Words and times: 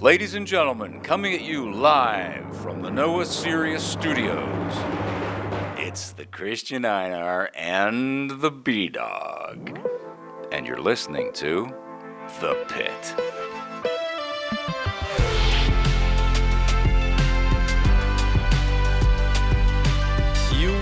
Ladies 0.00 0.34
and 0.34 0.46
gentlemen, 0.46 1.00
coming 1.00 1.32
at 1.32 1.40
you 1.40 1.72
live 1.72 2.54
from 2.60 2.82
the 2.82 2.90
Noah 2.90 3.24
Sirius 3.24 3.82
Studios, 3.82 4.74
it's 5.78 6.12
the 6.12 6.26
Christian 6.26 6.84
Einar 6.84 7.48
and 7.54 8.30
the 8.42 8.50
B 8.50 8.90
Dog. 8.90 9.80
And 10.52 10.66
you're 10.66 10.82
listening 10.82 11.32
to 11.36 11.72
The 12.40 12.54
Pit. 12.68 13.14
Jú, 20.60 20.76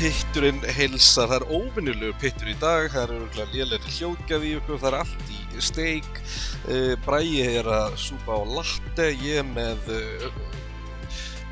pitturinn 0.00 0.64
heilsar, 0.64 1.28
það 1.28 1.36
er 1.36 1.48
óvinnilegu 1.52 2.16
pittur 2.16 2.48
í 2.48 2.56
dag, 2.64 2.88
það 2.96 3.02
er 3.10 3.16
örgulega 3.20 3.52
lélæri 3.52 3.98
hljóðgjafi 4.00 4.54
í 4.54 4.60
okkur, 4.62 4.80
það 4.80 4.94
er 4.94 5.02
allt 5.04 5.28
í 5.28 5.43
steik, 5.62 6.20
uh, 6.68 6.94
Bræi 7.04 7.44
er 7.44 7.68
að 7.70 7.98
súpa 8.00 8.38
á 8.38 8.42
latte, 8.56 9.10
ég 9.22 9.42
er 9.42 9.46
með 9.46 9.92
uh, 9.94 10.28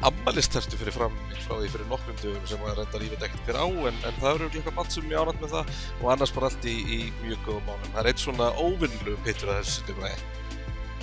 ammalistertu 0.08 0.78
fyrir 0.80 0.96
fram 0.96 1.14
frá 1.42 1.56
því 1.58 1.70
fyrir 1.72 1.88
nokkrum 1.90 2.18
dögum 2.22 2.44
sem 2.48 2.62
að 2.66 2.78
reyndar 2.78 3.04
ég 3.04 3.12
veit 3.14 3.24
ekkert 3.26 3.48
hver 3.48 3.58
á, 3.58 3.66
en, 3.90 3.98
en 4.08 4.20
það 4.20 4.30
eru 4.32 4.48
eitthvað 4.48 4.76
mann 4.78 4.92
sem 4.94 5.10
ég 5.10 5.22
árætt 5.22 5.42
með 5.42 5.56
það 5.56 5.72
og 5.98 6.12
annars 6.14 6.34
bara 6.36 6.50
allt 6.50 6.68
í, 6.68 6.76
í 6.82 7.00
mjög 7.22 7.42
góðum 7.46 7.66
mánum. 7.68 7.90
Það 7.90 8.00
er 8.02 8.10
eitt 8.12 8.22
svona 8.22 8.48
óvinnilegu 8.58 9.18
pittur 9.26 9.52
að 9.52 9.60
þessu 9.60 9.74
sittu 9.78 9.96
Bræi. 9.98 10.14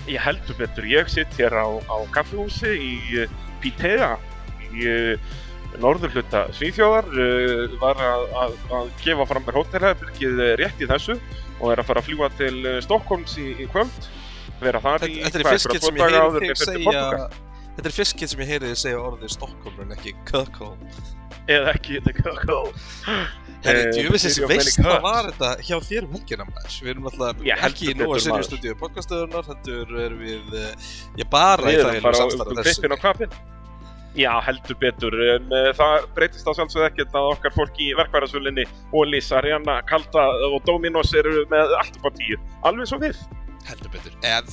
Ég 0.09 0.23
heldur 0.23 0.57
betur, 0.57 0.87
ég 0.89 1.11
sitt 1.11 1.37
hér 1.37 1.55
á, 1.59 1.67
á 1.85 1.97
kaffehúsi 2.15 2.73
í 2.75 2.93
uh, 3.23 3.37
Pítea 3.63 4.13
í 4.69 4.87
uh, 5.73 5.75
norður 5.83 6.15
hluta 6.17 6.45
Svíþjóðar, 6.57 7.09
uh, 7.13 7.75
var 7.81 8.01
að, 8.05 8.25
að, 8.43 8.55
að 8.79 8.89
gefa 9.03 9.27
fram 9.29 9.45
mér 9.47 9.59
hótelhefbyrgið 9.59 10.41
rétt 10.61 10.81
í 10.83 10.89
þessu 10.89 11.19
og 11.59 11.73
er 11.73 11.83
að 11.83 11.89
fara 11.91 12.03
að 12.03 12.09
fljúa 12.09 12.31
til 12.39 12.55
uh, 12.63 12.79
Stokkólms 12.85 13.37
í, 13.41 13.51
í 13.59 13.69
kvöld, 13.69 14.09
vera 14.63 14.81
þar 14.83 15.07
í 15.07 15.13
hvað, 15.19 15.21
ég 15.21 15.37
daga 15.99 16.09
heyri 16.09 16.25
áður 16.25 16.47
til 16.47 16.59
segja 16.63 16.83
Portúgal. 16.89 17.45
Þetta 17.79 17.87
er 17.87 17.95
fiskit 17.95 18.33
sem 18.33 18.41
ég 18.43 18.49
heyri 18.51 18.73
þig 18.73 18.81
segja 18.81 18.99
orðið 18.99 19.31
Stockholm 19.37 19.83
en 19.85 19.95
ekki 19.95 20.11
Kökholm 20.27 20.81
Eða 21.49 21.71
ekki, 21.73 21.95
þetta 21.97 22.11
er 22.11 22.17
kakó. 22.19 22.57
Herri, 23.63 23.79
Eh, 23.89 24.09
of 24.45 24.51
veist 24.53 24.77
hvað 24.79 25.01
var 25.03 25.29
þetta 25.31 25.49
hjá 25.67 25.77
þér 25.83 26.05
um 26.05 26.11
helgina 26.15 26.45
maður 26.47 26.75
Við 26.79 26.91
erum 26.93 27.07
alltaf 27.09 27.39
heldur 27.41 27.65
ekki 27.69 27.87
í 27.89 27.95
Sirius 27.97 28.27
maður. 28.29 28.45
stúdíu 28.47 28.75
podcastöðunar 28.79 29.49
heldur 29.49 29.95
erum 30.05 30.21
við 30.23 30.53
ég 31.19 31.29
bara 31.31 31.73
í 31.73 31.75
Við 31.75 31.81
erum 31.87 32.05
bara 32.05 32.21
á 32.21 32.25
um 32.27 32.29
þessu 32.29 32.63
klippin 32.69 32.95
og 32.95 33.01
kvapin. 33.01 33.33
Já, 34.17 34.31
heldur 34.41 34.77
betur, 34.81 35.13
en 35.35 35.51
uh, 35.53 35.69
það 35.77 36.07
breytist 36.17 36.47
á 36.49 36.51
sjálfsögðu 36.57 36.87
ekkert 36.87 37.17
að 37.19 37.27
okkar 37.35 37.53
fólk 37.53 37.77
í 37.77 37.91
verkvæðarsvölinni, 37.99 38.65
Ólís, 38.95 39.29
Arianna, 39.35 39.79
Kalda 39.89 40.25
og 40.49 40.57
Dominos 40.65 41.13
eru 41.17 41.43
með 41.51 41.75
allt 41.77 41.99
upp 41.99 42.09
á 42.09 42.11
tíu, 42.17 42.39
alveg 42.65 42.89
svo 42.89 42.99
við. 43.03 43.21
heldur 43.69 43.93
betur. 43.93 44.15
En 44.25 44.49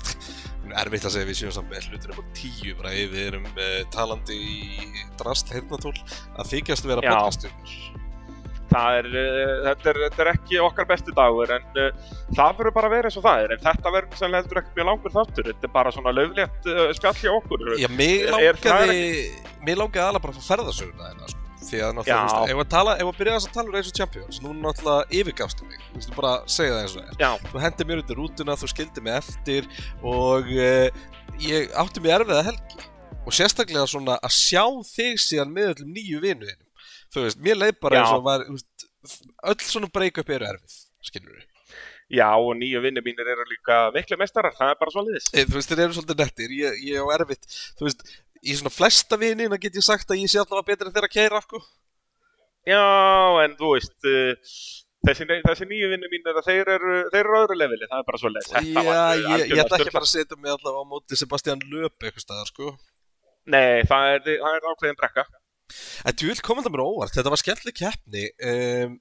erfitt 0.76 1.06
að 1.08 1.14
segja 1.14 1.28
við 1.30 1.38
séum 1.40 1.54
samt 1.56 1.70
með 1.72 1.88
hlutur 1.88 2.12
upp 2.12 2.20
á 2.20 2.24
tíu 2.36 2.74
bara 2.76 2.92
ef 2.92 3.12
við 3.14 3.28
erum 3.30 3.46
uh, 3.54 3.82
talandi 3.94 4.36
í 4.36 5.04
drast 5.20 5.52
heyrnatól 5.54 5.94
að 6.36 6.50
þykjast 6.52 6.88
vera 6.90 7.06
Já. 7.06 7.14
Það 8.66 8.98
er, 8.98 9.08
uh, 9.12 9.54
þetta, 9.68 9.88
er, 9.92 9.98
þetta 10.04 10.22
er 10.24 10.30
ekki 10.32 10.60
okkar 10.64 10.88
besti 10.90 11.14
dagur, 11.16 11.52
en 11.54 11.80
uh, 11.80 12.12
það 12.34 12.60
verður 12.60 12.74
bara 12.76 12.90
að 12.90 12.94
vera 12.96 13.10
eins 13.10 13.18
og 13.20 13.26
það 13.26 13.42
er, 13.44 13.54
en 13.54 13.64
þetta 13.66 13.92
verður 13.94 14.20
sem 14.20 14.36
heldur 14.40 14.60
ekkert 14.60 14.78
mjög 14.80 14.88
langur 14.90 15.14
þáttur, 15.16 15.50
þetta 15.52 15.68
er 15.68 15.74
bara 15.76 15.92
svona 15.94 16.14
löflétt 16.16 16.70
uh, 16.72 16.84
spjall 16.98 17.16
hjá 17.20 17.32
okkur. 17.36 17.66
Já, 17.78 17.88
það 17.88 18.46
er 18.48 18.62
langaði 18.66 19.02
mig 19.66 19.78
langaði 19.80 20.06
alveg 20.06 20.24
bara 20.24 20.34
að 20.34 20.40
fá 20.40 20.50
ferðasöguna 20.50 21.10
þeirna 21.10 21.30
sko. 21.30 21.44
því 21.66 21.80
að 21.82 21.94
náttúrulega, 21.96 22.50
ef 22.52 22.60
að 22.62 22.68
tala 22.74 22.96
ef 22.96 23.08
að 23.10 23.16
byrja 23.20 23.36
þess 23.36 23.48
að 23.48 23.56
tala 23.56 23.66
um 23.66 23.76
Race 23.76 23.90
of 23.90 23.96
Champions 23.96 24.42
nú 24.44 24.52
náttúrulega 24.60 25.16
yfirgafstu 25.20 25.70
mig, 25.70 25.80
þú 25.86 26.00
veist, 26.00 26.12
bara 26.18 26.34
segja 26.56 26.74
það 26.74 26.82
eins 26.82 26.98
og 27.00 27.22
Já, 27.22 27.30
þú 27.46 27.62
hendi 27.64 27.88
mér 27.88 28.02
undir 28.02 28.20
rútuna, 28.20 28.58
þú 28.60 28.70
skildi 28.70 29.06
mig 29.06 29.16
eftir 29.16 29.66
og 30.02 30.52
uh, 30.52 31.02
ég 31.42 31.74
átti 31.74 32.04
mig 32.04 32.14
erfiða 32.18 32.44
helgi. 32.50 32.86
Og 33.26 33.34
sérstaklega 33.34 33.88
svona 33.90 34.20
að 34.22 34.36
sjá 34.36 34.62
þig 34.86 35.18
síðan 35.18 35.50
með 35.50 35.72
öllum 35.72 35.96
nýju 35.96 36.22
vinuðinum 36.22 36.65
þú 37.16 37.26
veist, 37.26 37.42
mér 37.42 37.60
leið 37.60 37.78
bara 37.82 38.00
eins 38.00 38.14
og 38.14 38.24
var 38.26 38.46
veist, 38.48 38.86
öll 39.52 39.60
svona 39.64 39.90
break-up 39.92 40.32
eru 40.36 40.48
erfið 40.52 40.78
skilur 41.06 41.32
við, 41.32 41.48
já, 42.18 42.28
og 42.34 42.52
nýju 42.60 42.82
vinnir 42.84 43.04
mínir 43.06 43.32
eru 43.34 43.46
líka 43.50 43.80
miklu 43.96 44.20
mestarar, 44.20 44.54
það 44.58 44.74
er 44.74 44.80
bara 44.82 44.94
svo 44.94 45.04
liðis. 45.06 45.30
e, 45.32 45.46
þú 45.48 45.58
veist, 45.58 45.72
þeir 45.72 45.84
eru 45.86 45.98
svolítið 45.98 46.22
nettir 46.22 46.56
ég, 46.60 46.80
ég 46.90 47.02
á 47.02 47.06
erfitt, 47.18 47.58
þú 47.78 47.88
veist 47.88 48.06
í 48.46 48.56
svona 48.58 48.74
flesta 48.74 49.18
vinina 49.20 49.58
get 49.60 49.78
ég 49.78 49.86
sagt 49.86 50.10
að 50.12 50.22
ég 50.22 50.32
sé 50.32 50.42
allavega 50.42 50.70
betri 50.72 50.90
en 50.90 50.96
þeirra 50.98 51.12
keira, 51.12 51.42
sko 51.44 51.62
Já, 52.66 52.82
en 53.44 53.52
þú 53.54 53.68
veist, 53.76 53.94
uh, 54.10 54.56
þessi, 55.06 55.26
þessi 55.30 55.66
nýju 55.70 55.90
vinnir 55.92 56.10
mínir, 56.10 56.40
þeir 56.42 56.72
eru, 56.74 56.96
þeir 57.12 57.20
eru 57.20 57.36
öðru 57.44 57.58
leveli, 57.60 57.86
það 57.86 58.00
er 58.00 58.06
bara 58.08 58.18
svo 58.18 58.32
liðis. 58.32 58.48
Já, 58.56 58.82
ég, 59.22 59.44
ég 59.52 59.60
ætla 59.62 59.78
ekki 59.78 59.92
að 59.92 59.94
fara 59.94 60.08
að 60.08 60.10
setja 60.10 60.38
mig 60.40 60.50
allavega 60.50 60.82
á 60.82 60.90
móti 60.90 61.18
Sebastian 61.20 61.62
Löp 61.70 62.02
eitthvað 62.02 62.24
staðar, 62.24 62.50
sko 62.50 62.72
Nei, 63.46 63.86
það 63.86 64.12
er, 64.16 64.24
það 64.26 64.56
er 64.56 64.64
ákveðin 64.72 64.98
brekka. 64.98 65.24
En 66.06 66.14
þú 66.14 66.28
vil 66.30 66.40
koma 66.46 66.62
það 66.62 66.74
mér 66.76 66.82
óvart, 66.84 67.14
þetta 67.16 67.32
var 67.32 67.40
skemmtileg 67.40 67.76
keppni 67.80 68.24
um, 68.50 68.92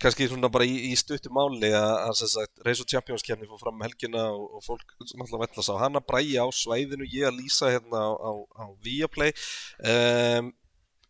kannski 0.00 0.28
svona 0.30 0.48
bara 0.52 0.64
í, 0.68 0.76
í 0.90 0.94
stuttu 0.96 1.28
máli 1.34 1.68
að, 1.76 2.12
sem 2.22 2.46
Race 2.64 2.80
of 2.84 2.88
Champions 2.90 3.24
keppni 3.26 3.48
fór 3.50 3.60
fram 3.60 3.76
um 3.76 3.84
helgina 3.84 4.22
og, 4.32 4.46
og 4.56 4.64
fólk 4.64 4.94
náttúrulega 5.02 5.42
vellast 5.44 5.72
á 5.72 5.76
hana 5.84 6.00
bræja 6.00 6.46
á 6.46 6.48
svæðinu, 6.56 7.08
ég 7.12 7.28
að 7.28 7.36
lýsa 7.42 7.72
hérna 7.74 8.00
á, 8.00 8.10
á, 8.16 8.30
á 8.56 8.64
Viaplay. 8.86 9.34
Um, 9.84 10.52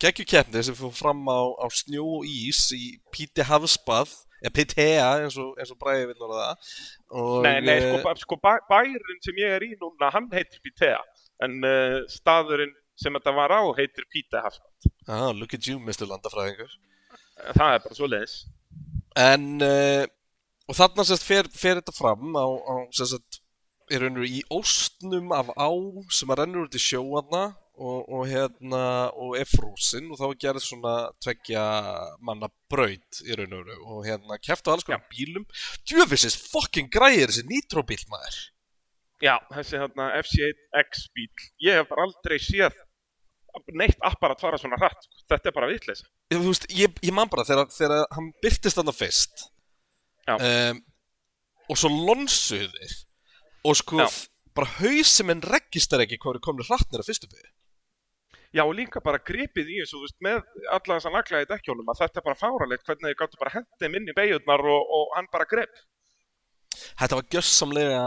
geggju 0.02 0.26
keppni 0.28 0.64
sem 0.66 0.76
fór 0.76 0.90
fram 0.98 1.22
á, 1.30 1.40
á 1.62 1.66
snjó 1.72 2.02
og 2.18 2.26
ís 2.28 2.64
í 2.76 2.96
Píti 3.14 3.46
Hafsbað 3.46 4.10
eða 4.42 4.52
Pitea 4.58 5.04
eins 5.22 5.38
og, 5.40 5.54
og 5.56 5.78
bræði 5.80 6.10
vil 6.10 6.26
orða 6.26 6.42
það. 6.50 6.72
Og, 7.16 7.36
Nei, 7.46 7.54
nei, 7.64 7.76
eh, 7.78 7.86
sko, 7.86 8.02
ba- 8.04 8.16
sko 8.20 8.36
bæ, 8.42 8.50
bærin 8.68 9.22
sem 9.24 9.38
ég 9.40 9.54
er 9.56 9.64
í 9.64 9.70
núna, 9.80 10.10
hann 10.12 10.26
heitir 10.34 10.60
Pítea, 10.66 10.98
en 11.46 11.56
uh, 11.64 12.02
staðurinn 12.12 12.74
sem 12.96 13.16
þetta 13.18 13.34
var 13.36 13.54
á 13.54 13.62
heitir 13.78 14.06
Píta 14.12 14.42
Hafsband. 14.44 14.90
ah, 15.06 15.30
look 15.32 15.54
at 15.54 15.66
you, 15.68 15.78
Mr. 15.78 16.08
Landafræðingur 16.10 16.72
Það 17.36 17.74
er 17.74 17.82
bara 17.84 17.96
svo 17.96 18.06
liðis. 18.08 18.36
En 19.20 19.42
uh, 19.64 20.04
og 20.66 20.76
þarna 20.78 21.04
sérst 21.06 21.26
fer, 21.26 21.48
fer 21.52 21.80
þetta 21.80 21.94
fram 21.94 22.32
á, 22.32 22.46
á 22.48 22.74
sérst 22.96 23.42
er 23.92 24.02
raunur 24.02 24.26
í 24.26 24.40
óstnum 24.50 25.30
af 25.36 25.52
á 25.54 25.70
sem 26.10 26.32
að 26.32 26.40
rennur 26.40 26.66
út 26.66 26.74
í 26.74 26.82
sjóana 26.82 27.44
og, 27.76 28.08
og 28.08 28.24
hérna 28.26 28.82
og 29.14 29.36
er 29.38 29.46
frúsin 29.46 30.08
og 30.10 30.18
þá 30.18 30.24
er 30.26 30.40
gerð 30.42 30.64
svona 30.64 30.94
tveggja 31.22 31.62
manna 32.24 32.48
braut 32.72 33.20
í 33.22 33.36
raun 33.38 33.54
og 33.60 34.00
hérna 34.06 34.40
kæft 34.42 34.66
á 34.66 34.74
alls 34.74 34.86
konar 34.86 35.04
bílum 35.12 35.46
djöfisins 35.86 36.38
fucking 36.50 36.90
græðir 36.92 37.30
þessi 37.30 37.46
nitróbíl 37.50 38.02
maður 38.10 38.42
Já, 39.22 39.38
þessi 39.48 39.78
hérna 39.80 40.10
FC1X 40.18 41.06
bíl, 41.16 41.30
ég 41.64 41.78
hef 41.78 41.92
aldrei 41.96 42.36
séð 42.42 42.74
neitt 43.76 44.00
apparat 44.04 44.42
fara 44.42 44.60
svona 44.60 44.78
hratt, 44.80 45.04
sko. 45.06 45.24
þetta 45.32 45.50
er 45.50 45.56
bara 45.56 45.70
vitleysa. 45.70 46.06
ég, 46.34 46.46
ég, 46.76 47.02
ég 47.08 47.14
man 47.16 47.30
bara 47.32 47.46
þegar, 47.48 47.70
þegar 47.74 48.06
hann 48.14 48.30
byrtist 48.44 48.78
þarna 48.78 48.94
fyrst 48.96 49.46
um, 50.34 50.80
og 51.70 51.80
svo 51.80 51.90
lonsuðir 51.92 52.96
og 53.66 53.78
sko 53.78 54.02
Já. 54.04 54.08
bara 54.56 54.72
hausum 54.80 55.32
en 55.34 55.44
registar 55.44 56.02
ekki 56.04 56.20
hvað 56.22 56.38
er 56.38 56.44
komin 56.46 56.68
hrattnir 56.68 57.02
að 57.02 57.10
fyrstu 57.10 57.30
byrju 57.30 57.52
Já, 58.54 58.62
og 58.64 58.76
líka 58.78 59.02
bara 59.04 59.18
gripið 59.20 59.68
í 59.68 59.80
þessu, 59.82 59.98
veist, 60.00 60.16
með 60.24 60.38
alla 60.72 60.96
þessa 60.96 61.10
naglaði 61.12 61.48
dekkjónum 61.50 61.90
að 61.92 61.98
þetta 62.00 62.20
er 62.20 62.24
bara 62.24 62.38
fáralegt 62.40 62.86
hvernig 62.86 63.10
þið 63.10 63.18
gáttu 63.20 63.40
bara 63.42 63.52
hendið 63.56 63.98
inn 63.98 64.08
í 64.08 64.14
beigjurnar 64.16 64.62
og, 64.72 64.92
og 64.96 65.10
hann 65.16 65.28
bara 65.32 65.48
grep. 65.50 65.82
Þetta 66.76 67.18
var 67.18 67.28
gjössamlega 67.34 68.00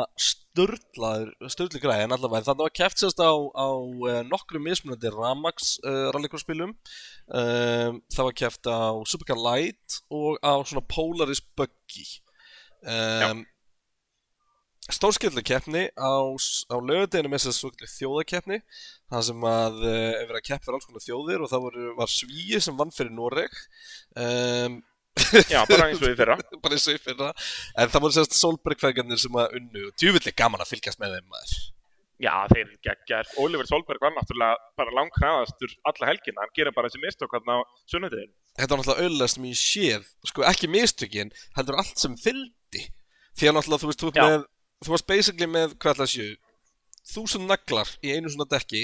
störlaður, 0.49 1.31
störli 1.51 1.81
græði 1.81 2.07
en 2.07 2.15
allavega. 2.15 2.47
Þannig 2.49 2.65
var 2.65 2.75
keft 2.81 3.01
sérst 3.01 3.21
á, 3.21 3.31
á 3.31 3.69
uh, 3.69 4.21
nokkrum 4.27 4.65
mismunandi 4.65 5.11
Ramax 5.13 5.77
uh, 5.83 6.09
rallycrossbílum 6.15 6.73
um, 6.73 8.01
það 8.09 8.27
var 8.29 8.35
keft 8.41 8.69
á 8.69 8.97
Supercar 9.07 9.39
Light 9.39 10.01
og 10.09 10.39
á 10.41 10.53
svona 10.65 10.85
Polaris 10.89 11.41
Buggy. 11.55 12.07
Um, 12.83 13.45
Stórskillu 14.89 15.43
keppni 15.45 15.85
á, 15.93 16.17
á 16.33 16.75
lögadeginu 16.81 17.29
með 17.29 17.43
þess 17.45 17.65
að 17.67 17.83
þjóðakeppni 17.93 18.57
það 19.11 19.25
sem 19.27 19.43
að 19.45 19.83
uh, 19.83 20.11
er 20.17 20.23
verið 20.23 20.39
að 20.39 20.47
keppa 20.47 20.65
fyrir 20.65 20.77
alls 20.79 20.87
konar 20.89 21.05
þjóðir 21.05 21.43
og 21.45 21.51
það 21.51 21.65
var, 21.67 21.81
var 21.99 22.13
Svíi 22.13 22.61
sem 22.63 22.79
vann 22.79 22.93
fyrir 22.95 23.13
Noreg. 23.13 23.59
Um, 24.17 24.79
Já, 25.53 25.59
bara 25.69 25.89
eins 25.89 26.01
og 26.03 26.11
í 26.11 26.15
fyrra. 26.19 26.37
bara 26.63 26.77
eins 26.77 26.87
og 26.89 26.95
í 26.95 27.01
fyrra 27.03 27.31
en 27.33 27.91
það 27.91 28.05
voru 28.05 28.15
sérst 28.17 28.37
Solberg-fæðgarnir 28.39 29.19
sem 29.21 29.37
að 29.41 29.57
unnu 29.59 29.83
og 29.89 29.93
djúvillig 29.99 30.35
gaman 30.39 30.63
að 30.63 30.71
fylgjast 30.75 31.01
með 31.03 31.17
þeim 31.19 31.29
maður 31.33 31.59
Já, 32.19 32.33
þeir 32.51 32.65
eru 32.65 32.77
geggjar. 32.83 33.29
Oliver 33.39 33.67
Solberg 33.69 34.01
var 34.03 34.11
náttúrulega 34.11 34.57
bara 34.75 34.91
langkræðastur 34.97 35.71
alla 35.87 36.09
helgina, 36.09 36.41
hann 36.43 36.51
gerir 36.57 36.75
bara 36.75 36.89
þessi 36.91 36.99
mistök 37.05 37.31
hann 37.37 37.47
á 37.47 37.57
sunnudeginu. 37.87 38.33
þetta 38.59 38.75
var 38.75 38.81
náttúrulega 38.83 39.29
sem 39.31 39.45
ég 39.47 39.59
séð 39.61 40.09
sko 40.27 40.43
ekki 40.49 40.67
mistökin, 40.67 41.31
heldur 41.55 41.77
allt 41.79 41.95
sem 42.01 42.17
fylgdi 42.19 42.83
því 43.39 43.51
að 43.51 43.55
náttúrulega 43.55 43.83
þú 43.85 43.91
veist 43.93 44.03
þú, 44.03 44.11
Já. 44.17 44.25
með, 44.25 44.43
þú 44.83 44.93
varst 44.97 45.07
basically 45.13 45.47
með 45.47 45.77
hvað 45.79 45.95
ætla 45.95 46.09
að 46.09 46.13
séu 46.17 46.35
þúsund 47.13 47.47
naglar 47.49 47.93
í 48.03 48.11
einu 48.17 48.33
svona 48.35 48.49
dekki 48.51 48.83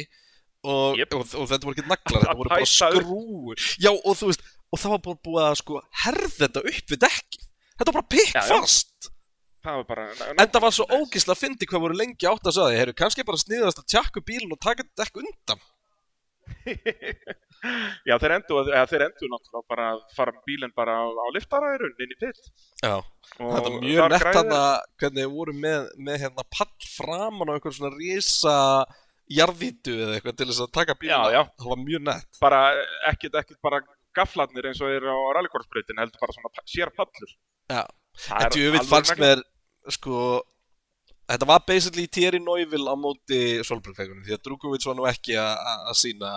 og, 0.65 0.95
Jep. 0.97 1.11
og, 1.19 1.27
og 1.35 1.49
þetta 1.51 1.67
voru 1.67 1.75
ekki 1.75 1.89
naglar 1.91 2.23
þetta 2.23 2.39
voru 2.39 2.53
bara 2.55 2.69
skrúur 2.71 3.65
já 3.83 3.91
og 3.91 4.15
þú 4.15 4.31
veist 4.31 4.47
og 4.71 4.81
það 4.81 4.95
var 4.95 5.03
bara 5.07 5.23
búið 5.27 5.43
að 5.45 5.59
sko 5.61 5.81
herða 6.05 6.31
þetta 6.39 6.65
upp 6.71 6.93
við 6.93 7.03
dekki 7.05 7.43
þetta 7.43 7.89
var 7.91 7.97
bara 7.99 8.11
pikk 8.15 8.35
Já, 8.35 8.43
fast 8.49 9.09
það 9.65 9.79
var 9.79 9.87
bara 9.91 10.33
En 10.35 10.51
það 10.51 10.65
var 10.65 10.75
svo 10.75 10.85
ógislega 10.89 11.35
að 11.35 11.41
fyndi 11.43 11.69
hvað 11.69 11.85
voru 11.87 12.01
lengi 12.01 12.29
átt 12.29 12.49
að 12.49 12.57
sagði, 12.59 12.81
heyrðu, 12.81 12.97
kannski 13.01 13.25
bara 13.27 13.41
sniðast 13.41 13.81
að 13.81 13.89
tjakka 13.95 14.21
upp 14.21 14.29
bílinn 14.29 14.53
og 14.53 14.61
taka 14.61 14.85
þetta 14.85 15.01
dekk 15.03 15.23
undan. 15.23 15.65
Já, 18.05 18.17
þeir 18.21 18.35
endur, 18.35 18.67
náttúrulega 18.69 19.61
bara 19.65 19.85
að 19.95 20.01
fara 20.13 20.33
bílinn 20.45 20.73
bara 20.77 20.99
á, 21.01 21.05
á 21.09 21.27
liftaræðurinn 21.33 22.03
inn 22.05 22.13
í 22.13 22.17
pitt 22.19 22.51
Já, 22.83 22.99
og 22.99 23.55
þetta 23.55 23.71
er 23.71 23.77
mjög 23.81 24.11
nett 24.13 24.27
hann 24.37 24.53
að 24.53 24.75
hvernig 25.01 25.23
þið 25.23 25.33
voru 25.33 25.55
með, 25.63 25.87
með 25.97 26.19
hérna 26.25 26.45
pall 26.53 26.89
framan 26.91 27.49
á 27.49 27.55
einhver 27.55 27.73
svona 27.73 27.95
risa 27.95 28.55
jarðvítu 29.33 29.95
eða 29.97 30.19
eitthvað 30.19 30.37
til 30.37 30.49
þess 30.51 30.63
að 30.67 30.73
taka 30.77 30.97
já. 31.01 31.41
Það 31.57 31.71
var 31.71 31.81
mjög 31.81 32.05
nett. 32.11 32.39
bara 32.43 32.61
ekkert, 33.09 33.39
ekkert 33.41 33.61
bara 33.65 33.81
gaflarnir 34.17 34.69
eins 34.69 34.81
og 34.81 34.91
þeir 34.91 35.07
á 35.11 35.17
rallycorsbreytin 35.37 36.01
heldur 36.01 36.21
bara 36.23 36.35
svona 36.37 36.67
sér 36.71 36.91
pallur 36.95 37.31
Já. 37.71 37.83
En 38.31 38.51
djúvill 38.53 38.79
alveg 38.79 38.91
fannst 38.91 39.17
mér, 39.19 39.41
sko, 39.91 40.19
þetta 41.27 41.47
var 41.49 41.65
basically 41.67 42.07
Thierry 42.07 42.39
Neuville 42.39 42.87
á 42.87 42.95
móti 42.95 43.39
Solbergfækunum 43.67 44.23
því 44.23 44.37
að 44.37 44.43
Drukovic 44.47 44.85
var 44.87 44.95
nú 44.99 45.07
ekki 45.09 45.35
að 45.41 45.91
sína 45.99 46.31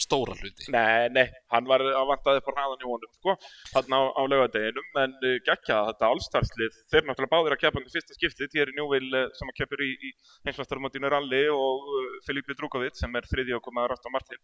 stóra 0.00 0.34
hluti. 0.38 0.66
Nei, 0.72 1.08
nei, 1.12 1.24
hann 1.52 1.66
var 1.68 1.82
að 1.84 2.06
vantaði 2.08 2.40
upp 2.40 2.48
á 2.48 2.52
hraðan 2.56 2.84
í 2.84 2.88
honum, 2.88 3.12
sko, 3.18 3.34
hann 3.74 3.96
á, 3.96 4.00
á 4.16 4.22
laugadeginum, 4.30 4.88
en 5.02 5.16
uh, 5.18 5.34
geggja 5.48 5.78
þetta 5.90 6.08
allstarslið, 6.12 6.78
þeir 6.92 7.06
náttúrulega 7.08 7.32
báðir 7.34 7.56
að 7.56 7.60
keppa 7.64 7.82
um 7.82 7.90
fyrsta 7.92 8.16
skiptið, 8.16 8.50
Thierry 8.54 8.76
Newville 8.78 9.24
uh, 9.26 9.34
sem 9.38 9.52
að 9.52 9.58
keppur 9.60 9.84
í, 9.84 9.90
í 10.08 10.12
heimsvastarmótinu 10.48 11.12
rally 11.12 11.42
og 11.52 11.84
uh, 11.92 12.08
Filipe 12.28 12.56
Drukovic 12.58 12.96
sem 13.00 13.20
er 13.20 13.28
þriði 13.28 13.58
og 13.58 13.64
komaður 13.66 13.96
átt 13.98 14.08
á 14.08 14.14
Martin, 14.14 14.42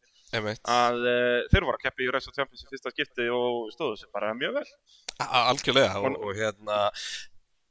að 0.69 1.01
þeir 1.55 1.65
voru 1.69 1.79
að 1.79 1.85
keppa 1.89 2.05
í 2.05 2.11
Race 2.13 2.29
of 2.31 2.37
Champions 2.37 2.67
í 2.67 2.71
fyrsta 2.75 2.93
skipti 2.95 3.29
og 3.33 3.73
stóðu 3.75 3.97
sér 4.03 4.13
bara 4.13 4.35
mjög 4.37 4.59
vel. 4.61 4.69
Algjörlega 5.25 5.99
og, 6.03 6.11
Og- 6.13 6.29
og 6.29 6.39
hérna 6.39 6.79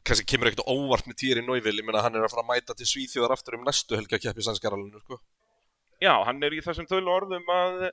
kannski 0.08 0.24
kemur 0.32 0.48
ekkert 0.48 0.70
óvart 0.72 1.08
með 1.10 1.18
Thierry 1.20 1.42
Neuville 1.44 1.82
ég 1.82 1.86
meina 1.88 2.00
hann 2.06 2.16
er 2.16 2.24
að 2.24 2.32
fara 2.32 2.44
að 2.46 2.52
mæta 2.54 2.76
til 2.80 2.86
Svíþjóðar 2.88 3.34
aftur 3.36 3.58
um 3.58 3.66
næstu 3.68 3.98
helgi 4.00 4.16
að 4.16 4.22
keppi 4.30 4.46
sannskaralinnu 4.46 5.02
sko. 5.04 5.18
Já, 6.04 6.14
hann 6.28 6.44
er 6.46 6.54
í 6.54 6.62
þessum 6.62 6.88
tölu 6.90 7.10
orðum 7.14 7.48
að 7.50 7.88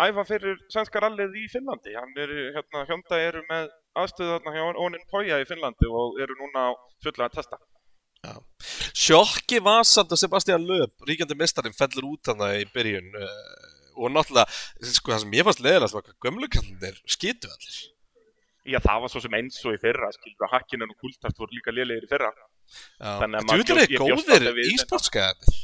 æfa 0.00 0.24
fyrir 0.28 0.56
sænska 0.72 1.02
rallið 1.04 1.36
í 1.36 1.48
Finnlandi. 1.52 1.92
Hann 1.98 2.14
er, 2.20 2.32
hérna, 2.56 2.86
Hyundai 2.88 3.20
eru 3.20 3.42
með 3.50 3.68
aðstöðu 4.00 4.38
þarna 4.38 4.54
hjá 4.56 4.80
Onin 4.86 5.04
Poja 5.10 5.40
í 5.42 5.46
Finnlandi 5.48 5.90
og 5.90 6.18
eru 6.22 6.38
núna 6.40 6.70
fulla 7.04 7.28
að 7.28 7.38
testa. 7.38 7.60
Sjokki 8.94 9.58
var 9.64 9.82
samt 9.88 10.12
að 10.14 10.22
Sebastian 10.22 10.64
Löb 10.68 11.08
ríkjandi 11.08 11.36
mestarinn 11.38 11.74
fellur 11.74 12.12
út 12.12 12.30
hann 12.30 12.44
í 12.54 12.68
byrjun 12.70 13.08
uh, 13.18 13.32
og 13.98 14.12
náttúrulega 14.14 14.92
sko 14.94 15.10
það 15.10 15.24
sem 15.24 15.34
ég 15.34 15.48
fannst 15.48 15.64
leðilega 15.64 15.96
var 15.96 16.04
hvað 16.06 16.28
gömlukallinir 16.28 17.00
skitu 17.10 17.50
allir 17.50 17.80
Já, 18.62 18.78
það 18.78 19.00
var 19.02 19.10
svo 19.10 19.24
sem 19.24 19.34
eins 19.34 19.58
og 19.66 19.74
í 19.74 19.80
fyrra, 19.82 20.12
skilur 20.14 20.46
að 20.46 20.52
Hakkinen 20.54 20.92
og 20.92 20.98
Kultart 21.02 21.40
voru 21.42 21.56
líka 21.56 21.72
lélegir 21.74 22.04
í 22.06 22.10
fyrra. 22.12 22.28
Þið 23.02 23.72
ég 23.80 23.96
bjóst 23.96 24.30
góðir 24.30 24.60
e-sportskæðanir 24.68 25.56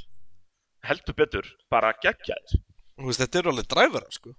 Heldur 0.86 1.16
betur, 1.18 1.48
bara 1.72 1.92
veist, 3.06 3.22
þetta 3.22 3.40
eru 3.40 3.52
alveg 3.52 3.68
dræfara 3.70 4.10
sko 4.14 4.32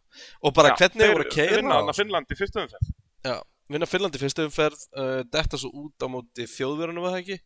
og 0.44 0.56
bara 0.56 0.74
hvernig 0.76 1.04
þið 1.04 1.14
voru 1.14 1.26
að 1.28 1.36
keira 1.36 1.62
vinna 1.62 1.96
Finnlandi 1.96 2.38
fyrstu 2.40 2.62
umferð. 2.64 2.92
Já, 3.24 3.36
vinna 3.72 3.90
Finnlandi 3.90 4.22
fyrstu 4.22 4.46
umferð 4.48 4.86
uh, 5.00 5.22
detta 5.32 5.60
svo 5.60 5.72
út 5.86 6.04
á 6.04 6.08
móti 6.12 6.48
þjóðverðinu 6.50 7.04
var 7.06 7.16
það 7.16 7.24
ekki? 7.24 7.40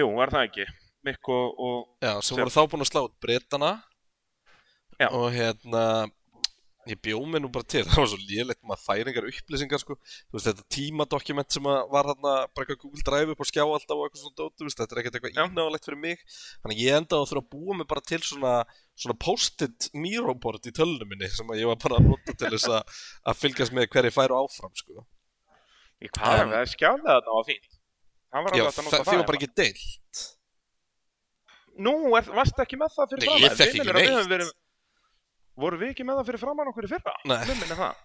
Jú, 0.00 0.08
var 0.16 0.32
það 0.34 0.46
ekki. 0.48 0.66
Mikko 1.08 1.38
og... 1.56 1.78
Já, 2.04 2.12
sem 2.24 2.36
voru 2.36 2.52
þá 2.52 2.60
búin 2.68 2.84
að 2.84 2.90
slá 2.90 3.00
út 3.06 3.16
breytana 3.24 3.70
Já. 5.00 5.08
og 5.08 5.30
hérna 5.32 5.84
ég 6.92 7.00
bjóð 7.04 7.26
mig 7.32 7.42
nú 7.44 7.50
bara 7.54 7.66
til, 7.70 7.82
það 7.88 8.02
var 8.02 8.10
svo 8.12 8.18
lélegt 8.28 8.60
maður 8.66 8.82
færingar 8.86 9.28
upplýsingar 9.30 9.82
sko 9.82 9.96
þú 10.00 10.36
veist 10.36 10.48
þetta 10.50 10.66
tímadokument 10.76 11.56
sem 11.56 11.68
að 11.70 11.80
var 11.94 12.10
þarna 12.10 12.34
bara 12.50 12.66
eitthvað 12.66 12.80
Google 12.84 13.06
Drive 13.08 13.34
upp 13.34 13.42
á 13.42 13.46
skjá 13.50 13.62
alltaf 13.64 13.96
og 13.96 14.04
eitthvað 14.06 14.24
svona 14.24 14.38
dót, 14.40 14.54
þú 14.58 14.68
veist, 14.68 14.82
þetta 14.82 14.96
er 14.96 15.02
ekkert 15.02 15.18
eitthvað 15.18 15.36
Já. 15.36 15.42
ínáðalegt 15.46 15.88
fyrir 15.88 16.02
mig 16.04 16.24
þannig 16.32 16.76
að 16.76 16.82
ég 16.84 17.00
endaði 17.00 17.20
að 17.20 17.30
þurfa 17.32 17.44
að 17.44 17.52
búa 17.56 17.78
mig 17.80 17.90
bara 17.94 18.06
til 18.10 18.20
svona, 18.26 18.54
svona 19.04 19.18
post-it 19.26 19.90
Miro-board 19.96 20.70
í 20.70 20.74
tölunum 20.76 21.10
minni 21.10 21.30
sem 21.32 21.50
að 21.54 21.62
ég 21.62 21.70
var 21.72 21.80
bara 21.86 22.00
að 22.00 22.10
nota 22.10 22.36
til 22.36 22.52
þess 22.56 22.70
að, 22.70 23.00
að 23.30 23.40
fylgjast 23.44 23.76
með 23.76 23.90
hverju 23.94 24.16
færu 24.16 24.40
áfram 24.40 24.76
sko 24.78 25.06
Í 26.00 26.08
hvað? 26.08 26.46
Um, 26.46 26.52
það 26.56 27.10
er 27.12 27.26
var 27.28 27.44
fínt. 27.44 27.74
Það 28.30 28.46
var 28.46 28.54
Já, 28.56 28.62
hægt 28.64 28.78
að 28.78 28.86
það, 28.86 29.00
var 29.04 29.10
hérna. 29.10 29.26
bara 29.28 29.38
ekki 29.40 29.50
deilt 29.58 30.20
Nú, 31.80 31.92
er, 32.18 32.28
varstu 32.36 32.64
ekki 32.64 32.78
með 32.80 32.94
það 32.96 33.06
fyrir 33.14 34.50
voru 35.64 35.80
við 35.80 35.92
ekki 35.94 36.06
með 36.08 36.20
það 36.20 36.30
fyrir 36.30 36.42
framan 36.44 36.70
okkur 36.72 36.88
í 36.88 36.90
fyrra? 36.90 37.14
Nei. 37.28 37.38
Mér 37.44 37.60
minnir 37.60 37.78
það. 37.80 38.02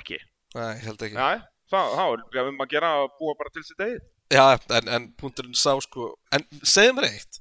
Ekki. 0.00 0.18
Nei, 0.54 0.72
ég 0.78 0.84
held 0.88 1.06
ekki 1.06 1.18
Já, 1.18 1.46
það, 1.70 1.94
það 1.98 2.12
er 2.14 2.26
við 2.34 2.50
um 2.52 2.62
að 2.64 2.74
gera 2.74 2.90
að 3.00 3.06
búa 3.18 3.34
bara 3.38 3.52
til 3.54 3.64
sitt 3.66 3.80
eigið. 3.82 4.02
Já, 4.32 4.44
en, 4.78 4.90
en 4.96 5.08
punkturinn 5.20 5.56
sá 5.58 5.72
sko 5.84 6.14
En 6.34 6.44
segðu 6.64 6.94
mér 6.98 7.08
eitt 7.10 7.40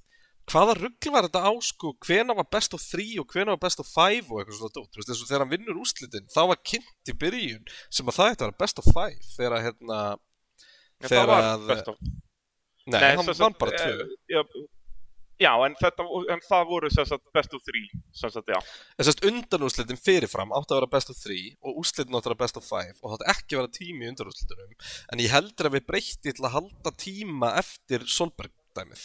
Hvaða 0.52 0.76
ruggl 0.76 1.14
var 1.14 1.28
þetta 1.30 1.42
á 1.48 1.52
sko 1.64 1.94
Hvena 2.04 2.36
var 2.36 2.50
best 2.52 2.76
á 2.76 2.80
3 2.82 3.06
og 3.22 3.30
hvena 3.32 3.54
var 3.56 3.62
best 3.64 3.80
á 3.80 3.86
5 3.88 4.28
og 4.28 4.42
eitthvað 4.42 4.58
svona 4.58 4.76
dót 4.76 4.90
Þú 4.92 5.00
veist 5.00 5.14
eins 5.14 5.22
og 5.24 5.30
þegar 5.30 5.46
hann 5.46 5.54
vinnur 5.54 5.80
úrslitin 5.80 6.28
þá 6.34 6.42
var 6.52 6.60
kynnt 6.68 7.14
í 7.14 7.16
byrjun 7.22 7.72
sem 7.88 8.12
að 8.12 8.18
það 8.18 8.34
ætti 8.34 8.44
að 8.44 8.50
vera 8.50 8.62
best 8.66 8.82
á 8.82 8.84
5 8.90 9.32
þegar 9.38 9.56
að 9.58 9.66
hérna 9.70 10.02
Þegar 11.04 11.34
að-. 11.38 11.74
Nei, 12.84 13.00
Nei, 13.00 13.10
hann 13.16 13.32
vann 13.40 13.56
bara 13.60 13.80
2 13.80 14.04
eh, 14.36 14.44
Já, 15.44 15.52
en, 15.68 15.74
þetta, 15.82 16.06
en 16.34 16.44
það 16.48 16.64
voru 16.72 16.90
sagt 16.94 17.26
best 17.36 17.54
of 17.58 17.64
three. 17.68 17.88
Sagt. 18.16 18.38
En 18.54 19.08
sérst 19.08 19.24
undanúrslitin 19.28 20.00
fyrirfram 20.00 20.54
átti 20.56 20.72
að 20.76 20.80
vera 20.82 20.92
best 20.96 21.12
á 21.12 21.16
3 21.18 21.40
og 21.66 21.82
úrslitin 21.82 22.16
átti 22.16 22.30
að 22.30 22.32
vera 22.32 22.42
best 22.46 22.60
á 22.60 22.64
5 22.64 23.02
og 23.04 23.10
það 23.12 23.18
átti 23.18 23.32
ekki 23.34 23.58
að 23.58 23.62
vera 23.64 23.74
tími 23.80 24.06
í 24.08 24.12
undanúrslitunum 24.14 24.76
en 25.14 25.24
ég 25.26 25.34
heldur 25.34 25.70
að 25.70 25.76
við 25.78 25.86
breytti 25.92 26.34
til 26.38 26.46
að 26.48 26.56
halda 26.56 26.94
tíma 27.04 27.50
eftir 27.64 28.06
Solberg 28.08 28.54
dæmið 28.78 29.04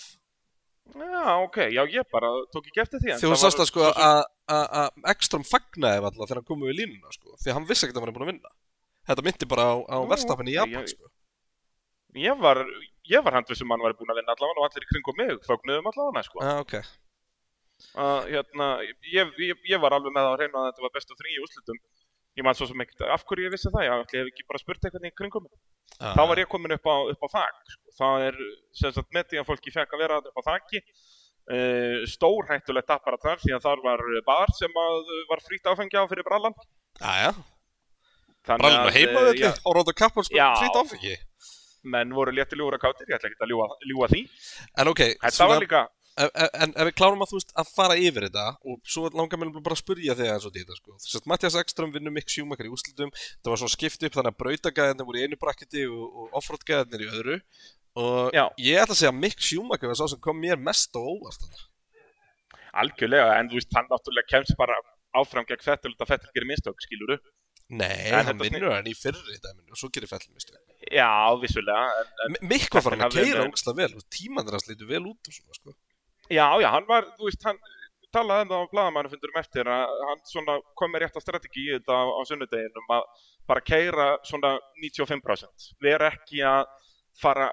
Já, 0.99 1.25
ok, 1.44 1.56
já, 1.76 1.82
ég 1.93 2.06
bara 2.12 2.31
tók 2.55 2.64
ekki 2.70 2.81
eftir 2.81 3.02
því. 3.02 3.11
Því 3.20 3.26
þú 3.26 3.32
það 3.35 3.40
sást 3.43 3.58
var 3.58 3.67
að 3.67 3.70
sko 3.73 3.88
að 3.99 5.02
Ekström 5.12 5.43
fagnaði 5.44 5.99
alltaf 6.00 6.23
þegar 6.31 6.38
hann 6.40 6.46
kom 6.49 6.62
við 6.64 6.79
línuna 6.79 7.12
sko 7.12 7.35
því 7.43 7.56
hann 7.58 7.67
vissi 7.69 7.85
ekkert 7.85 7.99
að 7.99 8.06
hann 8.06 8.08
var 8.08 8.17
búin 8.17 8.25
að 8.29 8.32
vinna 8.32 8.55
Þetta 9.08 9.25
myndi 9.26 9.49
bara 9.50 9.67
á, 9.69 9.75
á 9.85 9.96
Nú, 10.00 10.08
verstafinn 10.14 10.49
í 10.49 10.56
Japan 10.56 10.87
ég- 10.87 10.94
sko 10.94 11.11
Ég 12.19 12.40
var, 12.40 12.62
ég 13.12 13.25
var 13.25 13.37
handvissum 13.38 13.70
hann 13.72 13.84
var 13.84 13.96
búin 13.99 14.12
að 14.12 14.20
vinna 14.20 14.34
allavega 14.34 14.62
og 14.62 14.69
allir 14.69 14.87
í 14.87 14.90
kringum 14.93 15.19
mig 15.20 15.34
fögnuðum 15.46 15.90
allavega, 15.93 16.25
sko. 16.26 16.43
Já, 16.44 16.55
ok. 16.64 16.75
Að 18.02 18.19
hérna, 18.32 18.69
ég, 19.06 19.32
ég, 19.38 19.64
ég 19.70 19.82
var 19.82 19.94
alveg 19.94 20.14
með 20.14 20.32
að 20.32 20.38
reyna 20.43 20.62
að 20.62 20.70
þetta 20.70 20.87
var 20.87 20.94
best 20.96 21.12
of 21.14 21.20
three 21.20 21.37
í 21.37 21.43
úrslitum. 21.43 21.78
Ég 22.38 22.46
man 22.46 22.55
svo 22.55 22.69
sem 22.70 22.82
ekkert, 22.84 23.05
af 23.10 23.25
hverju 23.26 23.49
ég 23.49 23.55
vissi 23.55 23.70
það 23.75 23.87
ég 23.88 24.02
hef 24.14 24.31
ekki 24.31 24.46
bara 24.46 24.60
spurt 24.62 24.84
eitthvað 24.84 25.08
í 25.08 25.14
kringum 25.19 25.46
mig. 25.46 25.55
Ah. 25.99 26.12
þá 26.14 26.22
var 26.31 26.38
ég 26.38 26.50
komin 26.50 26.75
upp 26.76 26.84
á, 26.87 26.96
upp 27.10 27.25
á 27.26 27.28
þak 27.32 27.70
sko. 27.72 27.93
það 27.99 28.25
er, 28.28 28.37
sem 28.76 28.93
sagt, 28.94 29.08
media 29.16 29.43
fólki 29.46 29.72
fekk 29.75 29.94
að 29.96 30.02
vera 30.04 30.19
upp 30.20 30.38
á 30.38 30.43
þaki. 30.52 30.82
Uh, 31.49 32.04
stórhættulegt 32.04 32.90
apparat 32.93 33.22
þar 33.25 33.38
því 33.40 33.54
að 33.56 33.62
þar 33.64 33.80
var 33.80 34.02
bar 34.26 34.50
sem 34.52 34.75
að 34.76 35.12
var 35.30 35.40
frýtt 35.40 35.71
áfengi 35.71 35.97
á 35.97 36.04
fyrir 36.04 36.26
brallan 36.26 36.52
Jæja, 37.00 37.30
Þannig 38.44 38.66
brallin 38.66 38.83
og 38.83 38.90
að, 38.90 38.99
heima 38.99 39.23
eh, 39.33 39.62
róta 39.78 39.94
kappar 39.97 40.26
sko 40.28 40.37
frýtt 40.61 40.76
áfengi 40.76 41.14
menn 41.92 42.16
voru 42.16 42.35
léttilegur 42.35 42.76
að 42.78 42.85
kátir, 42.87 43.09
ég 43.11 43.18
ætla 43.18 43.30
ekki 43.30 43.47
að 43.47 43.54
ljúga, 43.54 43.68
ljúga 43.92 44.11
því. 44.14 44.25
En 44.80 44.90
ok, 44.92 45.02
þetta 45.23 45.49
var 45.52 45.64
líka, 45.64 45.80
en, 46.18 46.75
ef 46.75 46.88
við 46.88 46.95
klárum 46.99 47.25
að 47.25 47.33
þú 47.33 47.38
veist 47.38 47.54
að 47.62 47.73
fara 47.76 47.97
yfir 48.02 48.28
þetta 48.28 48.47
og 48.66 48.92
svo 48.95 49.09
langar 49.14 49.40
mér 49.40 49.54
bara 49.59 49.76
að 49.76 49.83
spurja 49.83 50.18
þig 50.18 50.33
eins 50.35 50.49
og 50.49 50.54
þetta 50.59 50.78
sko. 50.78 50.99
Þess 51.04 51.21
að 51.21 51.30
Mattias 51.33 51.59
Ekström 51.62 51.95
vinnur 51.95 52.14
Mick 52.14 52.33
Schumacher 52.33 52.68
í 52.68 52.75
úrslitum. 52.75 53.14
Það 53.38 53.52
var 53.52 53.62
svona 53.62 53.76
skipt 53.76 54.07
upp 54.09 54.18
þannig 54.18 54.35
að 54.35 54.42
brautagæðinir 54.45 55.09
voru 55.09 55.23
í 55.23 55.26
einu 55.26 55.40
brakketi 55.40 55.87
og, 55.88 56.07
og 56.09 56.38
offroad-gæðinir 56.42 57.07
í 57.07 57.11
öðru. 57.12 57.40
Og 57.99 58.37
Já. 58.37 58.45
ég 58.62 58.83
ætla 58.83 58.95
að 58.95 59.00
segja 59.00 59.14
að 59.14 59.21
Mick 59.23 59.42
Schumacher 59.42 59.90
var 59.90 59.99
sá 59.99 60.07
sem 60.11 60.23
kom 60.23 60.38
mér 60.42 60.61
mest 60.61 60.95
á 60.95 61.00
óvart 61.00 61.47
algjörlega 62.83 63.35
en 63.38 63.50
þú 63.50 63.61
veist, 63.61 63.75
hann 63.76 63.88
náttúrulega 63.90 64.33
kemst 64.33 64.57
bara 64.59 64.76
áfram 65.18 65.47
gegn 65.49 65.64
Fettil 65.64 65.95
og 65.95 66.09
Fettil 66.09 66.33
gerir 66.35 66.50
mistök, 66.52 66.83
skiluru 66.85 67.18
Nei, 67.68 68.09
En 68.09 68.14
hann 68.16 68.28
þetta 68.30 68.45
vinnur 68.45 68.73
hann 68.73 68.88
í 68.88 68.97
fyrri 68.97 69.40
dæminu 69.45 69.75
og 69.75 69.80
svo 69.80 69.90
gerir 69.92 70.11
fellum 70.11 70.37
mistu 70.37 70.57
já, 70.92 71.11
vissulega 71.42 71.85
en, 72.02 72.14
en, 72.26 72.38
Mikk 72.50 72.78
var 72.78 72.85
farin 72.87 73.04
að 73.07 73.18
keira 73.21 73.45
ógslag 73.49 73.78
vel 73.78 73.92
og 73.99 74.07
tímanir 74.12 74.57
hans 74.57 74.68
lítu 74.71 74.88
vel 74.88 75.04
út 75.11 75.30
svona 75.33 75.61
sko 75.61 75.76
Já, 76.28 76.45
já, 76.61 76.68
hann 76.68 76.85
var, 76.85 77.07
þú 77.16 77.28
veist, 77.28 77.45
hann 77.47 77.57
talaði 78.12 78.45
um 78.45 78.50
það 78.50 78.64
á 78.64 78.73
blaðamannufundurum 78.73 79.38
eftir 79.40 79.68
að 79.73 80.02
hann 80.11 80.21
svona 80.28 80.57
kom 80.76 80.92
með 80.92 81.04
rétta 81.04 81.23
strategi 81.23 81.64
í 81.64 81.71
þetta 81.76 81.97
á, 81.97 82.04
á 82.04 82.21
sunnudeginum 82.28 82.92
að 82.97 83.07
bara 83.49 83.64
keira 83.64 84.09
svona 84.28 84.57
95%. 84.83 85.71
Vera 85.85 86.11
ekki 86.12 86.42
að 86.45 86.66
fara 87.18 87.49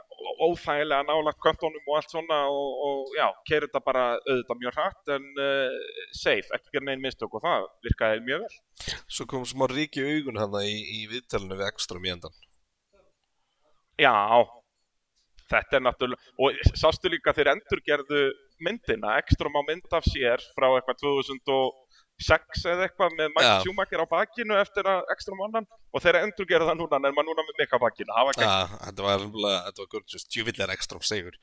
óþægilega 0.46 1.08
nála 1.08 1.34
kvöptunum 1.42 1.88
og 1.90 1.96
allt 1.98 2.12
svona 2.12 2.42
og, 2.52 2.82
og 2.88 3.16
já, 3.18 3.26
keira 3.48 3.70
þetta 3.70 3.82
bara 3.88 4.04
auðvitað 4.20 4.60
mjög 4.62 4.76
hratt 4.78 5.14
en 5.16 5.30
uh, 5.42 5.80
safe, 6.14 6.52
ekki 6.54 6.76
gera 6.76 6.90
neinn 6.90 7.04
mistök 7.04 7.40
og 7.40 7.46
það 7.48 7.70
virkaði 7.88 8.26
mjög 8.28 8.44
vel. 8.44 8.60
Svo 9.08 9.28
kom 9.32 9.48
smá 9.48 9.66
ríki 9.72 10.04
augun 10.04 10.44
hann 10.44 10.60
í, 10.62 10.76
í 11.00 11.08
viðtalinu 11.16 11.58
við 11.58 11.72
Ekström 11.72 12.06
í 12.06 12.14
endan 12.14 12.36
Já, 14.02 14.44
þetta 15.52 15.78
er 15.78 15.84
náttúrulega, 15.86 16.34
og 16.42 16.76
sástu 16.76 17.12
líka 17.12 17.34
þeir 17.36 17.54
endurgerðu 17.54 18.22
myndina, 18.66 19.18
ekstrum 19.22 19.56
á 19.56 19.62
mynd 19.68 19.96
af 19.96 20.08
sér 20.08 20.44
frá 20.56 20.68
eitthvað 20.74 21.02
6 22.16 22.66
eða 22.72 22.86
eitthvað 22.88 23.16
með 23.20 23.44
Já. 23.44 23.54
Schumacher 23.64 24.04
á 24.04 24.08
bakinu 24.08 24.56
eftir 24.56 24.88
að 24.88 25.02
ekstra 25.12 25.36
mannan 25.36 25.66
og 25.92 26.04
þeir 26.04 26.22
endur 26.22 26.48
gera 26.48 26.68
það 26.70 26.78
núna 26.80 27.00
en 27.02 27.16
maður 27.16 27.28
núna 27.28 27.44
með 27.50 27.58
það 28.16 28.30
var 28.30 28.40
Já, 28.40 28.54
þetta 28.86 29.08
var 29.90 30.06
djúvill 30.32 30.62
er 30.64 30.76
ekstra 30.76 31.02
segur. 31.04 31.36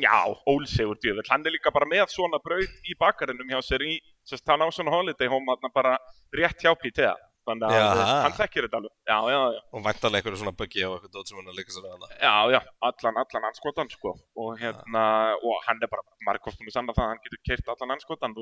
Já, 0.00 0.16
ólsegur 0.48 0.96
djöfull, 1.00 1.26
hann 1.28 1.44
er 1.44 1.52
líka 1.52 1.72
bara 1.72 1.88
með 1.88 2.06
svona 2.12 2.40
braut 2.40 2.88
í 2.88 2.94
bakarinnum 3.00 3.48
hjá 3.52 3.60
sér 3.64 3.84
í, 3.84 3.98
sérst, 4.24 4.46
hann 4.48 4.64
á 4.64 4.68
svona 4.72 4.92
holiday 4.94 5.28
home 5.28 5.56
bara 5.74 5.98
rétt 6.32 6.60
hjá 6.60 6.72
PTA 6.72 7.16
þannig 7.50 7.76
að 7.76 8.02
hann 8.06 8.36
þekkir 8.38 8.66
þetta 8.66 8.80
alveg. 8.80 8.94
Já, 9.10 9.18
já, 9.34 9.40
já, 9.56 9.60
Og 9.74 9.84
væntalega 9.86 10.20
einhverju 10.20 10.40
svona 10.40 10.54
buggi 10.60 10.86
og 10.86 10.96
eitthvað 10.96 11.14
dót 11.16 11.30
sem 11.32 11.40
hann 11.40 11.50
að 11.52 11.60
leika 11.60 11.74
sér 11.74 11.88
að 11.88 11.94
hana. 11.96 12.10
já, 12.20 12.34
já, 12.54 12.60
allan, 12.90 13.20
allan 13.24 13.48
anskotan 13.50 13.92
sko. 13.92 14.14
Og 14.44 14.50
hérna, 14.62 15.04
og 15.42 15.60
hann 15.66 15.82
er 15.82 15.92
bara 15.92 16.06
margóft 16.28 16.60
búin 16.60 16.70
að 16.72 16.78
sanna 16.78 16.96
það, 16.96 17.04
að 17.04 17.12
hann 17.14 17.22
getur 17.26 17.44
keirt 17.50 17.70
allan 17.74 17.94
anskotan, 17.96 18.38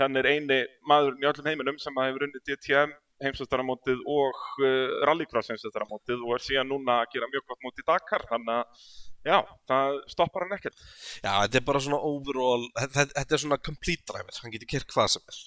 hann 0.00 0.16
er 0.16 0.28
eini 0.32 0.60
maðurinn 0.88 1.24
í 1.24 1.30
öllum 1.30 1.48
heiminum 1.50 1.80
sem 1.82 1.98
hefur 2.00 2.26
unnið 2.26 2.44
DTM 2.48 2.94
heimsvæstaramótið 3.22 4.02
og 4.10 4.38
uh, 4.64 4.98
rallycross 5.06 5.52
heimsvæstaramótið 5.52 6.22
og 6.26 6.36
er 6.36 6.44
síðan 6.46 6.70
núna 6.72 7.00
að 7.02 7.14
gera 7.14 7.30
mjög 7.30 7.46
gott 7.50 7.64
mótið 7.66 7.88
Dakar, 7.90 8.26
þannig 8.30 8.54
að 8.56 8.86
já, 9.28 9.38
það 9.70 9.98
stoppar 10.14 10.46
hann 10.46 10.56
ekkert. 10.58 10.84
Já, 11.22 11.32
þetta 11.44 11.60
er 11.60 11.66
bara 11.68 11.82
svona 11.86 12.00
overall, 12.08 12.68
þetta, 12.80 13.08
þetta 13.20 13.36
er 13.38 13.44
svona 13.44 13.60
complete 13.70 14.06
driver, 14.10 14.40
hann 14.42 14.54
getur 14.56 14.72
kert 14.74 14.94
hvað 14.94 15.12
sem 15.16 15.34
er. 15.34 15.42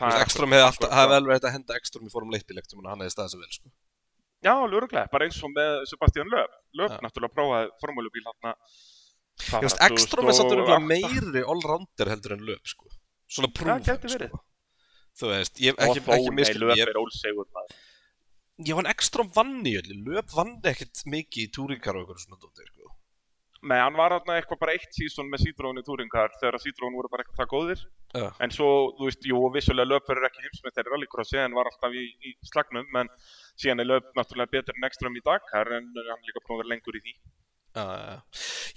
Já, 0.00 0.20
Ekstrom 0.24 0.54
hefði 0.54 0.66
alltaf, 0.66 0.92
hefði 0.96 1.12
vel 1.14 1.24
verið 1.26 1.36
hægt 1.36 1.48
að 1.50 1.54
henda 1.58 1.76
Ekstrom 1.80 2.06
í 2.08 2.12
1 2.40 2.46
bílektum 2.48 2.80
en 2.80 2.90
hann 2.90 3.02
hefði 3.04 3.14
staðið 3.14 3.34
svo 3.34 3.40
vel, 3.42 3.50
sko. 3.56 3.72
Já, 4.40 4.54
lörglega, 4.72 5.08
bara 5.12 5.26
eins 5.28 5.40
og 5.44 5.52
með 5.52 5.82
Sebastian 5.90 6.30
Löf. 6.32 6.54
Löf 6.80 6.94
Já. 6.94 7.00
náttúrulega 7.04 7.34
prófaði 7.36 7.74
formúlubíl 7.82 8.24
hann 8.30 8.54
veist, 9.64 9.80
Ekstrom 9.84 10.30
er 10.30 10.38
örgulega 10.44 10.80
meiri 10.84 11.42
allrounder 11.44 12.12
heldur 12.12 12.36
en 12.36 12.46
löp, 12.48 12.64
sko. 12.72 12.88
Svona 13.30 13.50
prúf, 13.56 13.84
gæti 13.84 14.08
verið. 14.14 14.32
sko. 14.32 14.42
Þú 15.20 15.30
veist, 15.34 15.60
ég 15.60 15.76
Og 15.76 15.84
ekki, 15.84 16.04
ekki 16.16 16.32
Löf 16.64 16.72
er 16.88 17.00
maður. 17.56 17.76
ég 18.70 18.74
var 18.80 18.88
Ekstrom 18.94 19.28
vann 19.36 19.60
í 19.68 19.74
öllu, 19.80 19.96
löp 20.08 20.32
vann 20.32 20.56
ekkert 20.72 21.04
mikið 21.04 21.44
í 21.44 21.50
túringar 21.56 21.96
og 21.96 22.06
eitthvað 22.06 22.24
svona 22.24 22.40
dóttir, 22.40 22.68
sko. 22.72 22.79
Nei, 23.60 23.76
hann 23.76 23.96
var 23.98 24.14
hann 24.14 24.30
eitthvað 24.32 24.60
bara 24.62 24.72
eitt 24.72 24.94
sísón 24.96 25.28
með 25.28 25.42
Citroen 25.44 25.76
í 25.76 25.82
túringar 25.84 26.32
þegar 26.40 26.56
Citroen 26.62 26.94
voru 26.96 27.10
bara 27.12 27.26
eitthvað 27.26 27.50
góðir. 27.50 27.82
Já. 28.16 28.30
En 28.40 28.54
svo, 28.54 28.68
þú 28.96 29.08
veist, 29.10 29.26
jú, 29.28 29.42
vissulega 29.52 29.90
Löf 29.90 30.06
verður 30.08 30.30
ekki 30.30 30.46
heimsmynd 30.46 30.76
þegar 30.78 30.94
rallycrossi 30.94 31.42
en 31.42 31.58
var 31.58 31.68
alltaf 31.68 31.92
í, 31.92 32.06
í 32.24 32.32
slagnum, 32.48 32.88
en 33.02 33.12
síðan 33.60 33.84
er 33.84 33.90
Löf 33.90 34.08
náttúrulega 34.16 34.54
betur 34.56 34.80
en 34.80 34.88
Ekstrom 34.88 35.20
í 35.20 35.22
Dakar 35.26 35.74
en 35.76 35.92
hann 35.92 36.16
er 36.16 36.30
líka 36.30 36.40
búin 36.40 36.56
að 36.56 36.62
vera 36.62 36.72
lengur 36.72 36.96
í 36.96 37.04
því. 37.04 37.14
Já. 37.70 37.84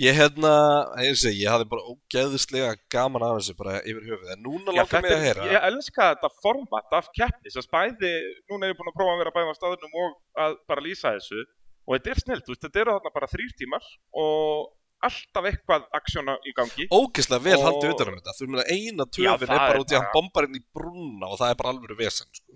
Ég 0.04 0.20
hérna, 0.20 0.52
ég 1.02 1.16
segi, 1.18 1.40
ég 1.46 1.50
hafði 1.50 1.70
bara 1.72 1.88
ógeðislega 1.96 2.76
gaman 2.92 3.24
af 3.26 3.40
þessu 3.40 3.56
bara 3.58 3.80
yfir 3.88 4.04
höfuð, 4.12 4.30
en 4.36 4.44
núna 4.44 4.76
langar 4.76 5.00
þetta 5.00 5.16
að 5.16 5.26
heyra. 5.30 5.48
ég 5.50 5.68
elska 5.72 6.12
þetta 6.12 6.30
format 6.44 6.96
af 7.00 7.08
keppni 7.16 7.56
sem 7.56 7.72
bæði, 7.72 8.14
núna 8.52 8.68
er 8.68 8.76
ég 8.76 8.78
búin 8.78 8.92
að 8.92 9.00
prófa 9.00 9.16
að 9.16 9.22
vera 9.24 9.56
staðunum 9.58 9.98
og 11.88 11.96
þetta 11.98 12.12
er 12.16 12.22
snilt, 12.24 12.48
þetta 12.64 12.80
eru 12.84 12.96
þarna 12.98 13.14
bara 13.14 13.28
þrýr 13.34 13.54
tímar 13.60 13.86
og 14.14 14.72
alltaf 15.04 15.48
eitthvað 15.50 15.88
aksjóna 16.00 16.38
í 16.48 16.54
gangi. 16.56 16.86
Ógeðslega 16.96 17.44
vel 17.44 17.58
Og- 17.60 17.66
haldið 17.68 17.94
utan 17.96 18.12
um 18.14 18.20
þetta, 18.22 18.36
þú 18.40 18.48
meina 18.54 18.66
eina 18.72 19.06
töfin 19.12 19.50
er 19.52 19.64
bara 19.68 19.80
út 19.84 19.92
í 19.92 19.96
að 19.98 20.04
hann 20.06 20.14
bombar 20.16 20.48
inn 20.48 20.56
í 20.60 20.64
brúna 20.74 21.28
og 21.28 21.40
það 21.42 21.50
er 21.52 21.58
bara 21.60 21.74
alveg 21.76 21.98
vesen, 22.00 22.28
sko. 22.32 22.56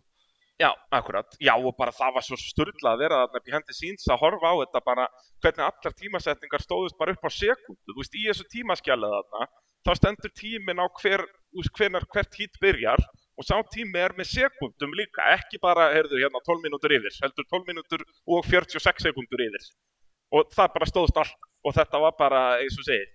Já, 0.58 0.72
akkurat, 0.90 1.36
já 1.38 1.54
og 1.54 1.76
bara 1.78 1.92
það 1.94 2.14
var 2.16 2.24
svo 2.26 2.38
sturla 2.42 2.96
að 2.96 3.02
vera 3.04 3.18
þarna 3.28 3.42
í 3.46 3.54
hendi 3.54 3.74
síns 3.78 4.08
að 4.10 4.18
horfa 4.24 4.50
á 4.50 4.56
þetta 4.64 4.82
bara 4.88 5.04
hvernig 5.44 5.66
allar 5.68 5.94
tímasetningar 6.00 6.64
stóðust 6.64 6.98
bara 6.98 7.14
upp 7.14 7.28
á 7.28 7.30
sekundu, 7.30 7.92
þú 7.94 8.00
veist, 8.00 8.16
í 8.18 8.24
þessu 8.26 8.46
tímaskjalið 8.56 9.14
þarna 9.18 9.48
þá 9.86 9.92
stendur 10.00 10.34
tíminn 10.34 10.82
á 10.82 10.88
hver, 10.98 11.22
hvenar, 11.78 12.08
hvert 12.10 12.34
hít 12.40 12.58
byrjar 12.64 12.98
og 13.38 13.46
sá 13.46 13.58
tími 13.74 14.02
er 14.02 14.16
með 14.18 14.32
sekundum 14.34 14.96
líka, 14.98 15.26
ekki 15.36 15.60
bara, 15.62 15.92
heyrðu, 15.94 16.20
hérna 16.24 16.42
12 16.42 16.66
mínútur 16.66 16.96
yfir, 16.98 17.14
heldur 17.22 17.46
12 17.54 17.70
mínútur 17.70 18.04
og 18.26 18.48
46 18.50 19.06
sekundur 19.08 19.46
yfir 19.46 19.70
og 20.36 20.50
það 20.56 20.74
bara 20.74 20.90
stóðst 20.90 21.22
allt 21.22 21.48
og 21.68 21.76
þetta 21.78 22.02
var 22.04 22.18
bara, 22.20 22.42
eins 22.64 22.78
og 22.80 22.88
segi, 22.88 23.06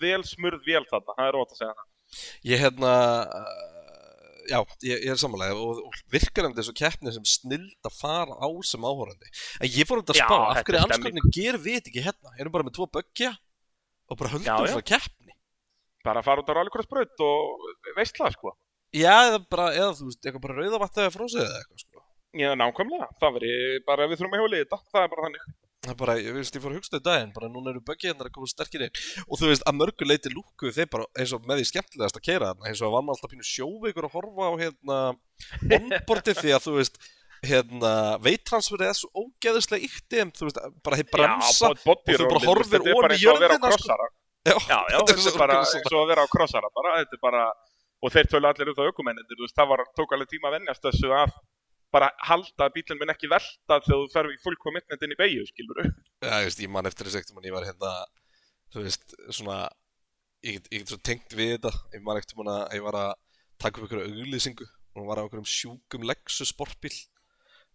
vel 0.00 0.20
smurð 0.26 0.66
vel 0.66 0.84
þarna, 0.88 1.16
það 1.16 1.30
er 1.30 1.38
ótt 1.40 1.54
að 1.54 1.60
segja 1.60 1.74
það. 1.78 1.88
Ég 2.48 2.62
hérna, 2.62 2.92
uh, 3.38 3.78
já, 4.48 4.58
ég, 4.86 5.02
ég 5.06 5.12
er 5.12 5.20
samanlega 5.20 5.56
og, 5.60 5.80
og 5.88 5.98
virkar 6.12 6.48
um 6.48 6.54
þessu 6.56 6.74
keppni 6.76 7.12
sem 7.14 7.26
snild 7.28 7.88
að 7.88 7.98
fara 7.98 8.38
á 8.38 8.48
sem 8.66 8.86
áhórandi. 8.86 9.32
En 9.60 9.72
ég 9.74 9.88
fór 9.88 10.00
um 10.00 10.06
þetta 10.06 10.16
að 10.16 10.22
spá, 10.22 10.38
af 10.38 10.62
hverju 10.62 10.78
er 10.78 10.86
anskotinni 10.86 11.34
gerum 11.34 11.64
við 11.66 11.80
ekki 11.82 12.04
hérna? 12.06 12.32
Erum 12.38 12.54
bara 12.54 12.68
með 12.68 12.78
tvo 12.78 12.88
böggja 12.98 13.34
og 14.08 14.20
bara 14.20 14.32
höldum 14.36 14.70
svona 14.72 14.88
keppni. 14.92 15.36
Bara 16.06 16.24
fara 16.24 16.44
út 16.44 16.48
á 16.48 16.56
rallycrossbraut 16.56 17.26
og 17.26 17.68
veistla, 17.98 18.30
sko. 18.32 18.54
Já, 18.96 19.14
eða 19.28 19.38
bara, 19.52 19.70
eða 19.76 19.94
þú 19.98 20.08
veist, 20.08 20.20
eitthvað 20.24 20.44
bara 20.46 20.58
rauðavatt 20.62 21.00
eða 21.02 21.14
frósið 21.14 21.44
eða 21.44 21.62
eitthvað, 21.62 21.82
sko. 21.84 22.04
Já, 22.38 22.50
nákvæmlega. 22.60 23.08
Það 23.20 23.34
veri 23.38 23.54
bara 23.88 24.06
við 24.08 24.20
þurfum 24.20 24.36
að 24.36 24.44
hjóla 24.44 24.56
í 24.58 24.62
þetta. 24.64 24.78
Það 24.92 25.02
er 25.02 25.10
bara 25.14 25.26
þannig. 25.26 25.48
Það 25.78 25.92
er 25.92 25.98
bara, 26.00 26.14
ég 26.18 26.34
veist, 26.34 26.56
ég 26.56 26.62
fór 26.64 26.72
að 26.72 26.78
hugsa 26.80 26.92
þetta 26.96 27.06
daginn, 27.06 27.34
bara 27.36 27.48
núna 27.52 27.70
eru 27.70 27.80
böggið 27.86 28.10
hérna 28.10 28.26
að 28.26 28.32
koma 28.34 28.48
sterkir 28.50 28.82
inn 28.88 28.96
og 29.22 29.38
þú 29.38 29.50
veist, 29.52 29.62
að 29.62 29.76
mörgu 29.78 30.08
leiti 30.08 30.32
lúku 30.32 30.72
þeir 30.74 30.88
bara 30.90 31.06
eins 31.14 31.34
og 31.36 31.46
með 31.46 31.60
því 31.60 31.68
skemmtilegast 31.70 32.18
að 32.18 32.24
keira 32.26 32.48
þarna 32.50 32.66
eins 32.68 32.82
og 32.82 32.88
að 32.88 32.96
var 32.96 33.04
maður 33.06 33.14
alltaf 33.14 33.32
pínu 33.32 33.46
sjóveikur 33.46 34.08
að 34.08 34.16
horfa 34.16 34.48
á 34.50 34.52
hérna 34.58 34.98
onboardi 35.78 36.34
því 36.40 36.54
að 36.56 36.66
þú 36.66 36.74
veist 36.80 36.98
hérna, 37.46 37.92
veittransferið 38.26 38.90
er 38.90 38.98
svo 38.98 39.22
ógeðislega 39.22 39.88
ykti 39.88 40.22
en 40.24 40.34
þú 40.34 40.48
veist, 40.48 40.60
bara 40.82 40.98
þeir 40.98 41.10
bremsa 41.14 41.70
Já, 41.70 41.78
og 41.94 42.02
þú 42.10 42.26
bara 42.26 42.44
horfir 42.48 42.86
bara 42.88 43.14
í 43.14 43.22
jörðina, 43.22 43.60
krossara. 43.62 44.10
Já, 44.48 44.56
Já, 44.58 44.98
þetta 45.08 45.30
er 45.30 45.40
bara 45.44 45.60
eins 45.62 45.92
og 45.92 46.00
að 46.02 46.10
vera 46.10 46.26
á 46.26 46.28
krossara 46.32 46.70
bara. 46.74 46.98
Þetta 47.02 47.18
er 47.18 47.22
bara, 47.22 47.44
og 48.02 48.14
þeir 48.14 48.30
tölu 48.30 48.50
allir 48.50 48.70
um 48.72 48.78
það 48.78 48.90
aukumennir, 48.92 49.26
þú 49.30 49.44
veist, 49.44 49.56
það 49.58 49.72
var, 49.72 49.84
tók 49.98 50.14
alveg 50.14 50.30
tíma 50.30 50.50
að 50.50 50.58
vennjast 50.58 50.84
þessu 50.86 51.12
að 51.16 51.34
bara 51.94 52.10
halda 52.28 52.66
að 52.66 52.74
bílinn 52.76 53.00
minn 53.00 53.12
ekki 53.14 53.30
velta 53.32 53.78
þegar 53.80 53.86
þú 53.88 54.12
ferð 54.12 54.34
í 54.34 54.40
full 54.44 54.58
commitment 54.60 55.04
inn 55.04 55.14
í 55.14 55.18
beigju, 55.18 55.46
skilur 55.48 55.82
Já, 55.86 56.34
ég 56.36 56.48
veist, 56.50 56.62
ég 56.62 56.72
man 56.72 56.88
eftir 56.90 57.08
þessu 57.08 57.22
ekkert 57.22 57.48
ég 57.48 57.54
var 57.56 57.66
hérna, 57.66 57.92
þú 58.74 58.84
veist, 58.84 59.16
svona 59.32 59.62
ég 60.44 60.58
get, 60.58 60.68
ég 60.72 60.82
get 60.82 60.92
svo 60.92 60.98
tengt 61.02 61.36
við 61.36 61.54
þetta. 61.56 61.72
Ég 61.94 62.04
man 62.04 62.20
um 62.20 62.50
að 62.52 62.76
ég 62.76 62.84
var 62.84 62.98
að 62.98 63.12
taka 63.58 63.80
upp 63.80 63.86
einhverju 63.86 64.22
auglýsingu. 64.22 64.66
Og 64.94 65.00
hún 65.00 65.08
var 65.08 65.20
á 65.20 65.24
einhverjum 65.24 65.48
sjúkum 65.48 66.06
Lexus 66.06 66.52
sportbíl 66.52 66.94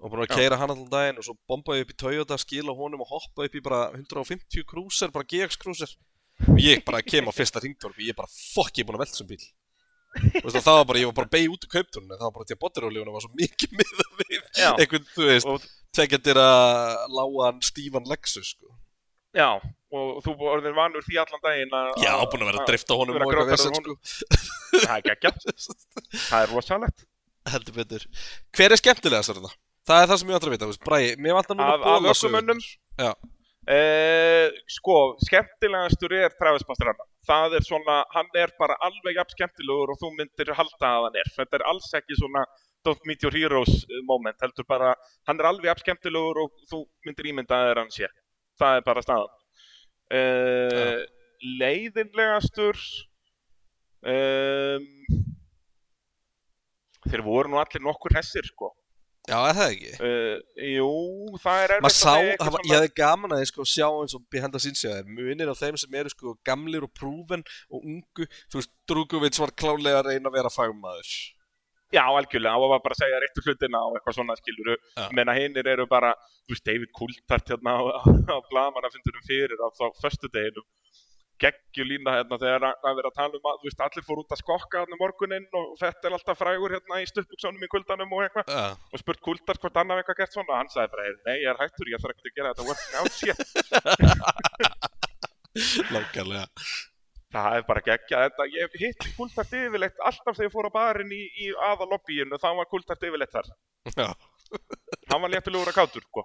og 0.03 0.11
búin 0.11 0.23
að 0.25 0.33
keira 0.35 0.57
hann 0.59 0.71
allan 0.73 0.89
daginn 0.91 1.19
og 1.21 1.25
svo 1.27 1.35
bombaði 1.47 1.83
upp 1.85 1.91
í 1.93 1.97
Toyota, 2.01 2.37
skila 2.41 2.73
honum 2.75 3.03
og 3.05 3.11
hoppaði 3.11 3.51
upp 3.51 3.57
í 3.59 3.63
bara 3.63 3.81
150 3.93 4.65
krúser, 4.67 5.11
bara 5.13 5.27
GX 5.29 5.59
krúser 5.61 5.93
og 6.49 6.59
ég 6.59 6.81
bara 6.83 7.03
kem 7.05 7.29
á 7.29 7.31
fyrsta 7.31 7.61
ringtorp 7.63 8.01
ég 8.01 8.17
bara, 8.17 8.27
fokk, 8.27 8.73
ég 8.73 8.83
er 8.83 8.89
búin 8.89 8.97
að 8.97 9.03
velta 9.05 9.15
þessum 9.15 9.29
bíl. 9.29 9.39
Þú 9.39 9.62
og 10.43 10.49
það 10.53 10.77
var 10.77 10.85
bara, 10.89 11.01
ég 11.01 11.09
var 11.09 11.17
bara 11.21 11.31
beig 11.33 11.49
út 11.53 11.65
úr 11.67 11.71
kauptunum 11.73 12.11
það 12.13 12.25
var 12.27 12.35
bara 12.37 12.47
til 12.49 12.55
að 12.57 12.61
botirólífunum 12.65 13.15
var 13.17 13.25
svo 13.25 13.31
mikið 13.39 13.75
miða 13.79 14.07
við 14.21 14.37
einhvern, 14.77 15.07
þú 15.15 15.27
veist, 15.29 15.49
Og, 15.53 15.65
tvekjandir 15.97 16.39
að 16.43 17.07
lágan 17.17 17.61
Stífan 17.65 18.09
Lexus, 18.11 18.53
sko 18.55 18.73
já, 19.33 19.47
og 19.89 20.19
þú 20.21 20.35
orðin 20.53 20.75
vanur 20.77 21.01
því 21.07 21.17
allan 21.23 21.41
daginn 21.41 21.71
að... 21.73 21.87
Já, 22.05 22.11
búin 22.29 22.43
að 22.45 22.51
vera 22.51 22.59
að 22.61 22.67
drifta 22.69 22.97
honum 22.99 23.17
og 23.17 23.23
eitthvað 23.25 23.49
vesen, 23.49 23.77
sko. 23.79 23.95
Það 24.83 24.93
er 24.93 25.05
geggjart, 25.07 25.47
það 26.13 26.37
er 26.43 26.51
rosalegt. 26.53 27.05
Heldur 27.49 27.75
betur. 27.79 28.05
Hver 28.53 28.75
er 28.75 28.79
skemmtilegast 28.79 29.33
þarna? 29.33 29.49
Það 29.89 30.03
er 30.03 30.11
það 30.11 30.19
sem 30.21 30.29
ég 30.29 30.37
vantar 30.37 30.51
að 30.51 30.53
vita, 30.53 30.67
þú 30.67 30.73
veist, 30.75 30.83
Bræði, 30.85 31.09
mér 31.25 31.35
vantar 31.39 31.57
núna 31.57 31.73
Af- 31.73 31.87
af 31.89 32.05
ökumönnum? 32.13 32.61
Eh, 33.63 34.49
sko, 34.67 35.15
skemmtilegastur 35.23 36.11
er 36.17 36.33
Travis 36.35 36.65
Pastrana. 36.67 37.05
Það 37.23 37.55
er 37.59 37.63
svona, 37.63 38.01
hann 38.11 38.27
er 38.35 38.51
bara 38.59 38.75
alveg 38.83 39.15
jafn 39.15 39.31
skemmtilegur 39.37 39.93
og 39.93 39.99
þú 40.01 40.09
myndir 40.17 40.51
halda 40.57 40.89
að 40.89 41.05
hann 41.07 41.19
er. 41.21 41.29
Þetta 41.37 41.59
er 41.59 41.65
alls 41.71 41.87
ekki 41.95 42.17
svona 42.19 42.43
Don't 42.83 43.07
Meet 43.07 43.23
Your 43.23 43.31
Heroes 43.31 43.85
eh, 43.87 44.01
moment, 44.03 44.35
heldur 44.43 44.67
bara, 44.67 44.91
hann 45.29 45.39
er 45.39 45.47
alveg 45.47 45.69
jafn 45.71 45.85
skemmtilegur 45.85 46.41
og 46.43 46.67
þú 46.67 46.81
myndir 47.07 47.31
ímynda 47.31 47.61
að 47.69 47.79
hann 47.79 47.95
sé. 47.95 48.11
Það 48.59 48.81
er 48.81 48.85
bara 48.89 49.05
staðan. 49.05 49.39
Uh, 50.13 50.99
leiðinlegastur, 51.57 52.77
um, 54.11 54.83
þeir 57.07 57.23
voru 57.25 57.49
nú 57.49 57.57
allir 57.63 57.81
nokkur 57.87 58.13
hessir, 58.19 58.45
sko. 58.51 58.73
Já, 59.29 59.37
er 59.37 59.57
það 59.57 59.75
ekki? 59.75 59.91
Uh, 59.99 60.63
jú, 60.69 60.89
það 61.43 61.61
er 61.63 61.75
erfitt 61.77 61.95
sá, 61.95 62.07
að 62.07 62.17
segja 62.17 62.33
eitthvað 62.33 62.55
það 62.57 62.67
ég 62.69 62.75
hefði 62.77 62.91
gaman 62.99 63.35
að 63.35 63.43
ég 63.43 63.51
sko 63.51 63.67
sjá 63.73 63.85
eins 63.89 64.17
og 64.17 64.25
behind 64.33 64.55
the 64.55 64.63
scenes 64.63 64.83
hjá 64.83 64.91
þér, 64.95 65.13
munir 65.19 65.53
á 65.53 65.55
þeim 65.59 65.79
sem 65.83 65.95
eru 66.01 66.11
sko 66.13 66.35
gamlir 66.49 66.87
og 66.87 66.91
prúven 66.97 67.45
og 67.69 67.79
ungu, 67.79 68.27
þú 68.51 68.59
veist, 68.59 68.73
Drugovits 68.89 69.41
var 69.43 69.55
klálega 69.55 70.01
að 70.01 70.11
reyna 70.11 70.31
að 70.31 70.37
vera 70.39 70.51
fagmaður. 70.53 71.15
Já, 71.93 72.01
algjörlega, 72.09 72.57
og 72.57 72.71
var 72.71 72.79
bara 72.81 72.95
að 72.97 73.03
segja 73.03 73.17
réttu 73.21 73.43
hlutina 73.45 73.83
og 73.85 73.97
eitthvað 73.99 74.15
svona 74.17 74.35
skiluru, 74.39 74.75
Já. 74.97 75.03
menna 75.13 75.35
hinnir 75.37 75.67
eru 75.75 75.85
bara, 75.89 76.15
þú 76.47 76.55
veist, 76.55 76.65
David 76.65 76.91
Coulthard 76.97 77.51
hérna 77.53 77.75
á, 77.77 77.81
á 78.33 78.37
blamannafundurum 78.49 79.27
fyrir 79.27 79.61
á 79.61 79.69
þá 79.77 79.85
föstudeginum, 80.01 80.65
geggjulína 81.41 82.13
hérna 82.17 82.37
þegar 82.41 82.63
að 82.69 82.97
vera 82.99 83.09
að 83.09 83.17
tala 83.17 83.39
um 83.39 83.47
að, 83.49 83.57
þú 83.61 83.67
veist, 83.69 83.81
allir 83.85 84.05
fór 84.07 84.21
út 84.21 84.33
að 84.35 84.41
skokka 84.43 84.81
hérna 84.83 84.99
morguninn 84.99 85.47
og 85.59 85.65
þetta 85.81 86.09
er 86.09 86.15
alltaf 86.17 86.39
frægur 86.39 86.75
hérna 86.77 87.01
í 87.01 87.09
stuttbuksónum 87.09 87.65
í 87.65 87.71
kuldanum 87.71 88.15
og 88.15 88.23
eitthvað, 88.25 88.45
Já, 88.53 88.63
og 88.77 88.97
spurt 89.01 89.23
Coulthard 89.25 89.61
hvort 89.63 89.79
annar 89.81 90.01
eitthvað 90.01 90.19
gert 90.21 90.37
svona, 90.37 90.59
hann 90.61 90.71
sagði 90.73 90.93
bara, 90.93 91.01
nei, 91.27 91.37
ég 91.41 91.49
er 91.51 91.61
hættur, 91.61 91.91
ég 91.91 92.03
þarf 92.03 92.15
ekki 92.15 92.31
að 92.31 92.37
gera 92.37 92.53
þetta 92.53 92.69
working 92.69 92.95
out 93.01 93.13
shit, 93.17 93.39
langarlega. 95.93 96.47
Það 97.33 97.55
er 97.57 97.63
bara 97.65 97.81
geggja 97.81 98.17
þetta, 98.27 98.45
ég 98.53 98.75
hitt 98.77 99.05
kultart 99.17 99.53
yfirleitt 99.57 100.03
alltaf 100.05 100.35
þegar 100.37 100.47
ég 100.47 100.53
fór 100.53 100.69
á 100.69 100.77
barinn 100.77 101.13
í, 101.15 101.23
í 101.41 101.49
aðalobbíinu, 101.71 102.37
þá 102.37 102.49
var 102.59 102.69
kultart 102.69 103.05
yfirleitt 103.07 103.33
þar. 103.33 103.49
Já. 103.97 104.09
Hann 105.13 105.21
var 105.23 105.31
léttulegur 105.33 105.69
að 105.71 105.77
kátur, 105.77 106.05
sko. 106.09 106.23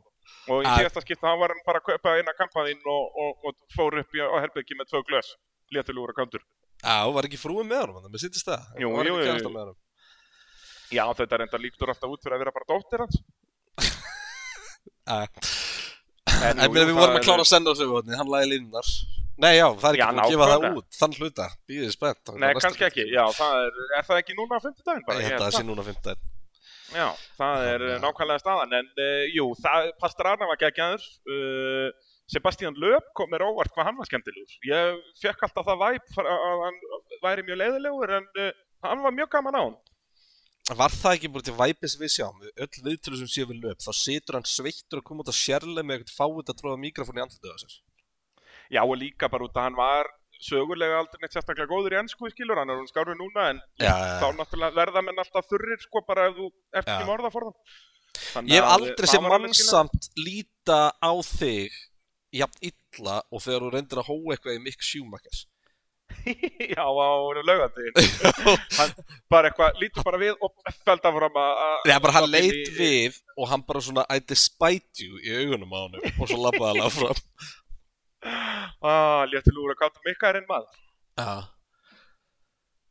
Og 0.48 0.62
í 0.64 0.68
Að- 0.68 0.78
síðasta 0.82 1.02
skipta 1.04 1.28
hann 1.28 1.40
var 1.42 1.52
hann 1.54 1.64
bara 1.66 1.80
að 1.82 1.88
kaupa 1.90 2.14
eina 2.16 2.32
kampaðinn 2.38 2.80
og, 2.88 3.18
og, 3.24 3.50
og 3.50 3.58
fór 3.76 3.98
upp 4.00 4.16
í, 4.16 4.22
á 4.24 4.36
herbyggi 4.40 4.78
með 4.78 4.88
tvö 4.92 5.02
glös. 5.10 5.34
Léttulegur 5.76 6.14
að 6.14 6.20
kátur. 6.22 6.46
Já, 6.78 6.96
var 7.12 7.26
ekki 7.28 7.40
frúin 7.40 7.68
með 7.68 7.92
þannig 7.92 8.16
að 8.16 8.22
sittist 8.24 8.48
það. 8.48 8.64
Jú, 8.80 8.92
jú, 9.04 9.18
jú, 9.28 9.52
með. 9.52 9.74
Já, 10.94 11.04
þetta 11.18 11.42
reyndar 11.42 11.60
líktur 11.60 11.90
alltaf 11.92 12.14
út 12.14 12.22
fyrir 12.24 12.38
að 12.38 12.42
vera 12.46 12.54
bara 12.56 12.68
dóttir 12.72 13.04
hans. 13.04 13.20
En, 16.38 16.60
jú, 16.62 16.70
við 16.70 16.90
vorum 16.94 17.16
að 17.16 17.24
klára 17.24 17.40
er- 17.40 17.44
að 17.44 17.48
senda 17.50 17.72
söguhotni, 17.74 18.14
hann 18.18 18.28
lagi 18.30 18.50
línunar. 18.52 18.88
Nei, 19.38 19.52
já, 19.54 19.66
það 19.78 19.88
er 19.88 19.96
ekki 19.96 20.06
búin 20.08 20.20
að 20.22 20.32
gefa 20.32 20.46
það 20.50 20.78
út, 20.80 20.88
þann 20.98 21.14
hluta. 21.18 21.46
Býðið 21.70 21.92
spennt. 21.94 22.30
Nei, 22.34 22.48
er 22.48 22.58
kannski 22.62 22.86
ekki. 22.88 23.04
Já, 23.14 23.22
það 23.38 23.60
er, 23.64 23.78
er 23.98 24.06
það 24.08 24.20
ekki 24.22 24.34
núna 24.38 24.58
á 24.58 24.60
fimmtudaginn 24.64 25.04
bara? 25.06 25.18
Ég 25.18 25.22
Ég 25.22 25.30
held 25.30 25.38
að 25.38 25.44
það 25.44 25.52
held 25.52 25.58
sé 25.58 25.66
núna 25.68 25.84
15. 25.86 26.24
Já, 26.94 27.08
það 27.36 27.64
er 27.68 27.82
að- 27.84 27.98
nákvæmlega 28.04 28.40
staðan, 28.42 28.76
en 28.78 28.86
uh, 28.96 29.24
jú, 29.34 29.48
það, 29.60 29.90
Pastrana 30.00 30.46
var 30.48 30.60
geggjaður, 30.60 31.02
uh, 31.28 31.90
Sebastian 32.28 32.76
Lööp 32.80 33.10
kom 33.16 33.30
mér 33.32 33.44
óvart 33.44 33.72
hvað 33.72 33.86
hann 33.88 33.98
var 33.98 34.08
skemmtilegur. 34.08 34.54
Ég 34.68 34.98
fekk 35.20 35.44
alltaf 35.46 35.64
það 35.68 35.82
væp 35.84 36.18
að 36.24 36.64
hann 36.64 36.80
væri 37.24 37.44
mjög 37.48 37.60
leiðilegur, 37.62 38.14
en 38.18 38.26
uh, 38.40 38.50
hann 38.88 39.04
var 39.04 39.14
mjög 39.16 39.30
gaman 39.36 39.56
á 39.56 39.62
hann. 39.66 39.76
Var 40.78 40.92
það 40.92 41.14
ekki 41.16 41.28
bara 41.32 41.46
til 41.46 41.56
væpið 41.56 41.88
sem 41.94 42.02
við 42.04 42.10
sjáum, 42.12 42.40
öll 42.60 42.82
viðtölu 42.88 43.20
sem 43.22 43.30
séu 43.32 43.46
við 43.48 43.62
löp, 43.64 43.80
þá 43.80 43.92
situr 43.96 44.36
hann 44.36 44.48
sveittur 44.48 45.00
að 45.00 45.06
koma 45.08 45.24
út 45.24 45.30
að 45.32 45.38
sérlega 45.38 45.86
með 45.88 46.02
eitthvað 46.02 46.18
fáið 46.18 46.52
að 46.52 46.58
tróða 46.60 46.80
mikrofónu 46.82 47.20
í 47.20 47.24
andlitið 47.24 47.54
á 47.56 47.58
sér. 47.62 47.76
Já, 48.76 48.82
og 48.84 48.96
líka 49.00 49.30
bara 49.32 49.46
út 49.48 49.56
að 49.56 49.64
hann 49.64 49.78
var 49.78 50.10
sögulega 50.42 51.00
aldrei 51.02 51.22
neitt 51.22 51.34
sérstaklega 51.36 51.70
góður 51.70 51.96
í 51.96 52.00
ennsku, 52.02 52.30
skilur, 52.32 52.60
hann 52.60 52.70
er 52.72 52.80
hún 52.80 52.88
skárið 52.90 53.18
núna, 53.20 53.50
en 53.52 53.60
Já, 53.82 53.92
þá 54.22 54.26
náttúrulega 54.38 54.76
verða 54.78 55.02
menn 55.04 55.22
alltaf 55.22 55.48
þurrir, 55.50 55.82
sko, 55.82 56.04
bara 56.06 56.28
ef 56.30 56.38
þú 56.38 56.48
ert 56.72 56.90
ekki 56.94 57.10
morða 57.10 57.32
for 57.34 57.48
það. 57.48 57.76
Ég 58.48 58.56
hef 58.58 58.72
aldrei 58.72 59.10
séð 59.10 59.28
mannsamt 59.28 60.10
líta 60.18 60.80
á 60.98 61.12
þig 61.26 61.76
jafn 62.38 62.70
illa 62.70 63.20
og 63.32 63.44
þegar 63.44 63.64
þú 63.64 63.70
reyndir 63.74 64.02
að 64.02 64.10
hóa 64.10 64.34
eitthvað 64.34 64.58
í 64.58 64.64
Mick 64.64 64.84
Schumacher. 64.84 65.44
Já, 66.74 66.84
á 66.84 67.10
laugadegin. 67.44 67.94
hann 68.78 68.92
bara 69.30 69.50
eitthvað, 69.50 69.78
lítur 69.80 70.06
bara 70.06 70.20
við 70.20 70.34
og 70.44 70.74
felda 70.86 71.12
fram 71.14 71.38
að... 71.42 71.62
Já, 71.90 71.96
bara 72.04 72.16
hann 72.18 72.28
leit 72.32 72.72
við 72.78 73.18
og 73.36 73.48
hann 73.52 73.64
bara 73.68 73.82
svona 73.84 74.04
I 74.08 74.20
despite 74.24 75.04
you 75.04 75.20
í 75.22 75.36
augunum 75.44 75.74
á 75.74 75.78
hann 75.84 75.98
og 76.14 76.24
svo 76.24 76.40
labbaði 76.42 76.82
hann 76.82 76.88
áfram. 76.88 77.22
Ah, 78.24 79.24
léttu 79.30 79.52
lúra 79.54 79.74
kátt 79.78 79.98
Mikkarinn 80.04 80.46
maður. 80.48 80.74
Já. 81.18 81.48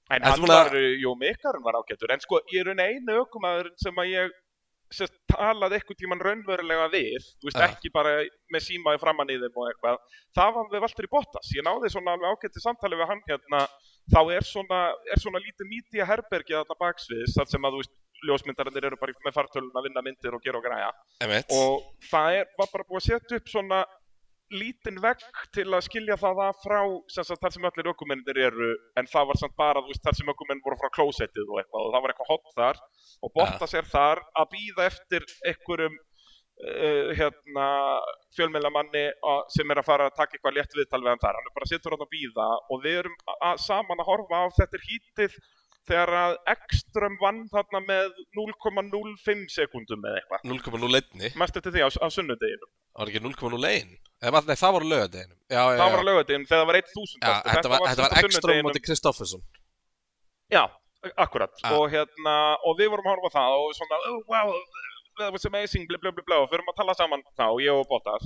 En 0.10 0.24
hann 0.24 0.39
að- 0.39 0.48
var, 0.48 0.72
jú, 0.75 1.15
Mikkarinn 1.19 1.63
var 1.63 1.74
ágættur. 1.81 2.12
En 2.12 2.19
sko, 2.19 2.39
ég 2.53 2.62
er 2.65 2.72
einu 2.72 2.84
einu 2.84 3.17
aukumæður 3.25 3.72
sem 3.77 3.93
að 3.96 4.07
ég 4.13 4.29
sérst, 4.89 5.12
talaði 5.27 5.75
eitthvað 5.81 5.98
tíman 6.00 6.22
raunverulega 6.24 6.88
við, 6.93 7.19
þú 7.43 7.50
veist, 7.50 7.60
Já. 7.60 7.67
ekki 7.67 7.91
bara 7.91 8.24
með 8.53 8.62
síma 8.63 8.96
í 8.96 9.00
framann 9.01 9.27
í 9.27 9.36
þeim 9.36 9.51
og 9.60 9.67
eitthvað. 9.67 9.98
Það 10.38 10.53
var 10.55 10.69
við 10.72 10.79
Valtteri 10.86 11.07
Bottas. 11.12 11.50
Ég 11.57 11.63
náði 11.67 11.91
svona 11.91 12.13
alveg 12.15 12.31
ágætti 12.38 12.63
samtali 12.63 12.96
við 12.96 13.07
hann 13.12 13.22
hérna. 13.27 13.67
Þá 14.07 14.19
er 14.31 14.41
svona, 14.48 14.79
er 15.12 15.19
svona 15.19 15.43
lítið 15.43 15.67
mítið 15.67 16.07
herbergi 16.07 16.55
þarna 16.55 16.79
baksviðs, 16.79 17.36
þar 17.36 17.48
sem 17.51 17.62
að, 17.67 17.72
þú 17.75 17.81
veist, 17.84 17.96
ljósmyndarannir 18.24 18.86
eru 18.88 18.96
bara 18.96 19.12
í- 19.12 19.19
með 19.27 19.34
fartölun 19.36 19.75
að 19.75 19.84
vinna 19.89 20.01
myndir 20.07 20.34
og 20.34 20.41
gera 20.41 20.57
og 20.57 20.63
græja. 20.63 20.91
Emmett. 21.19 21.51
og 21.51 21.84
það 22.07 22.39
er, 22.39 22.46
var 22.57 22.67
bara 22.72 22.84
búið 22.88 23.01
að 23.03 23.07
setja 23.12 23.36
upp 23.41 23.48
svona 23.51 23.86
lítinn 24.53 24.99
vegg 25.03 25.23
til 25.55 25.67
að 25.75 25.85
skilja 25.87 26.17
það 26.19 26.41
að 26.45 26.59
frá 26.63 26.79
sem 27.11 27.25
sagt, 27.27 27.41
þar 27.43 27.53
sem 27.55 27.67
allir 27.69 27.89
ökumennir 27.91 28.39
eru 28.47 28.69
en 28.99 29.09
það 29.11 29.31
var 29.31 29.39
samt 29.41 29.55
bara 29.59 29.83
veist, 29.87 30.03
þar 30.05 30.17
sem 30.19 30.31
ökumenn 30.33 30.63
voru 30.65 30.79
frá 30.79 30.91
klósettið 30.95 31.51
og 31.51 31.61
eitthvað 31.61 31.87
og 31.87 31.95
það 31.95 32.05
var 32.05 32.13
eitthvað 32.13 32.31
hot 32.31 32.53
þar 32.55 32.81
og 33.27 33.33
Bottas 33.35 33.75
er 33.77 33.89
þar 33.91 34.23
að 34.39 34.49
býða 34.55 34.87
eftir 34.87 35.27
einhverjum 35.51 35.97
uh, 35.99 37.11
hérna 37.19 37.67
fjölmiðlamanni 38.37 39.05
uh, 39.19 39.43
sem 39.53 39.73
er 39.73 39.83
að 39.83 39.89
fara 39.91 40.09
að 40.09 40.17
taka 40.21 40.37
eitthvað 40.37 40.59
létt 40.59 40.79
viðtal 40.79 41.03
við 41.03 41.13
hann 41.13 41.23
þar, 41.25 41.39
hann 41.39 41.51
er 41.51 41.57
bara 41.59 41.71
sittur 41.73 41.97
hann 41.97 42.07
að 42.07 42.13
býða 42.15 42.49
og 42.71 42.83
við 42.85 42.99
erum 43.03 43.17
að, 43.37 43.63
saman 43.67 44.03
að 44.03 44.11
horfa 44.13 44.43
á 44.43 44.45
þetta 44.61 44.83
hítið 44.87 45.39
þegar 45.88 46.12
að 46.22 46.34
Ekström 46.53 47.15
vann 47.22 47.44
þarna 47.53 47.82
með 47.88 48.17
0,05 48.38 49.45
sekundum 49.54 50.06
eða 50.08 50.21
eitthvað 50.21 50.47
0,01. 50.52 51.30
mest 51.41 51.60
eftir 51.62 51.76
því 51.76 51.86
á, 51.86 51.89
á 52.04 52.08
sunnudeginum 52.13 52.71
Það 52.97 53.04
var 53.04 53.12
ekki 53.13 53.21
0,01. 53.28 53.95
Eða, 54.17 54.41
Nei, 54.47 54.56
það 54.58 54.76
var 54.78 54.86
lögadeginum. 54.91 55.38
Já, 55.54 55.62
það 55.62 55.78
já. 55.78 55.84
var 55.93 56.02
á 56.02 56.08
laugardeginum 56.10 56.47
þegar 56.50 56.62
það 56.63 56.69
var 56.71 56.78
1000 56.82 57.17
Já, 57.21 57.34
þetta 57.47 57.71
var, 57.73 57.86
þetta 57.88 58.04
var 58.08 58.15
á 58.17 58.21
sunnudeginum. 58.26 58.67
móti 58.71 58.84
Kristoffersson. 58.88 59.43
já, 60.50 60.63
akkurat 61.15 61.54
Já. 61.63 61.71
og 61.78 61.89
hérna, 61.93 62.36
og 62.65 62.78
við 62.80 62.89
vorum 62.93 63.06
að 63.08 63.13
horfa 63.15 63.34
það 63.38 63.58
og 63.62 63.73
svona, 63.78 64.00
oh, 64.10 64.21
wow, 64.32 64.54
that 65.19 65.32
was 65.36 65.45
amazing 65.45 65.86
bla 65.89 66.00
bla 66.02 66.12
bla, 66.17 66.39
og 66.43 66.50
fyrir 66.52 66.65
að 66.65 66.78
tala 66.80 66.95
saman 66.97 67.23
þá, 67.38 67.45
ég 67.62 67.73
og 67.73 67.86
Bottas 67.91 68.26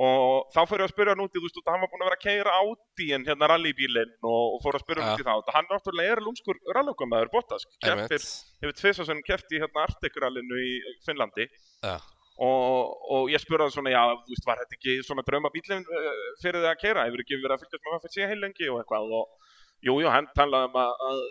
og 0.00 0.48
þá 0.54 0.60
fyrir 0.70 0.82
ég 0.82 0.88
að 0.88 0.94
spyrja 0.94 1.12
hann 1.12 1.22
úti, 1.24 1.36
þú 1.36 1.44
veist, 1.44 1.58
út 1.60 1.68
hann 1.68 1.82
var 1.82 1.90
búin 1.92 2.02
að 2.02 2.08
vera 2.08 2.18
að 2.18 2.24
keira 2.24 2.54
áti 2.62 3.08
en 3.12 3.26
hérna 3.26 3.48
rallybílinn 3.52 4.14
og, 4.24 4.54
og 4.54 4.62
fór 4.64 4.78
að 4.78 4.84
spyrja 4.86 5.04
hann 5.04 5.12
út 5.18 5.22
í 5.22 5.26
það, 5.26 5.52
hann 5.56 5.68
náttúrulega 5.68 6.14
er 6.14 6.22
lúmskur 6.24 6.60
rallaukumæður 6.78 7.30
Bottas, 7.34 7.68
Emmett. 7.84 8.26
hefur 8.62 8.76
tvisvarsun 8.80 9.22
keppt 9.26 9.52
í 9.52 9.60
hérna 9.60 9.84
Arctic-rallinu 9.84 10.62
í 10.64 10.72
Finnlandi. 11.04 11.48
Já. 11.84 11.98
og, 12.40 12.96
og 13.12 13.30
ég 13.34 13.42
spurði 13.42 13.68
hann 13.68 13.74
svona, 13.76 13.92
já, 13.92 14.02
þú 14.24 14.32
veist, 14.32 14.48
var 14.48 14.62
þetta 14.62 14.78
ekki 14.78 14.96
svona 15.04 15.26
draumabílinn 15.28 15.84
uh, 15.84 16.24
fyrir 16.40 16.64
það 16.64 16.72
að 16.72 16.82
keira, 16.86 17.06
hefur 17.10 17.24
ekki 17.26 17.42
verið 17.42 17.56
að 17.58 17.66
fylgjast 17.66 17.86
með 17.86 17.98
FSC 18.00 18.30
heil 18.32 18.40
lengi 18.40 18.72
og 18.72 18.80
eitthvað? 18.80 19.12
Og 19.20 19.52
jú, 19.84 19.98
jú, 20.00 20.08
hann 20.08 20.30
talaði 20.38 20.72
um 20.72 20.80
að, 20.80 21.06
að 21.10 21.22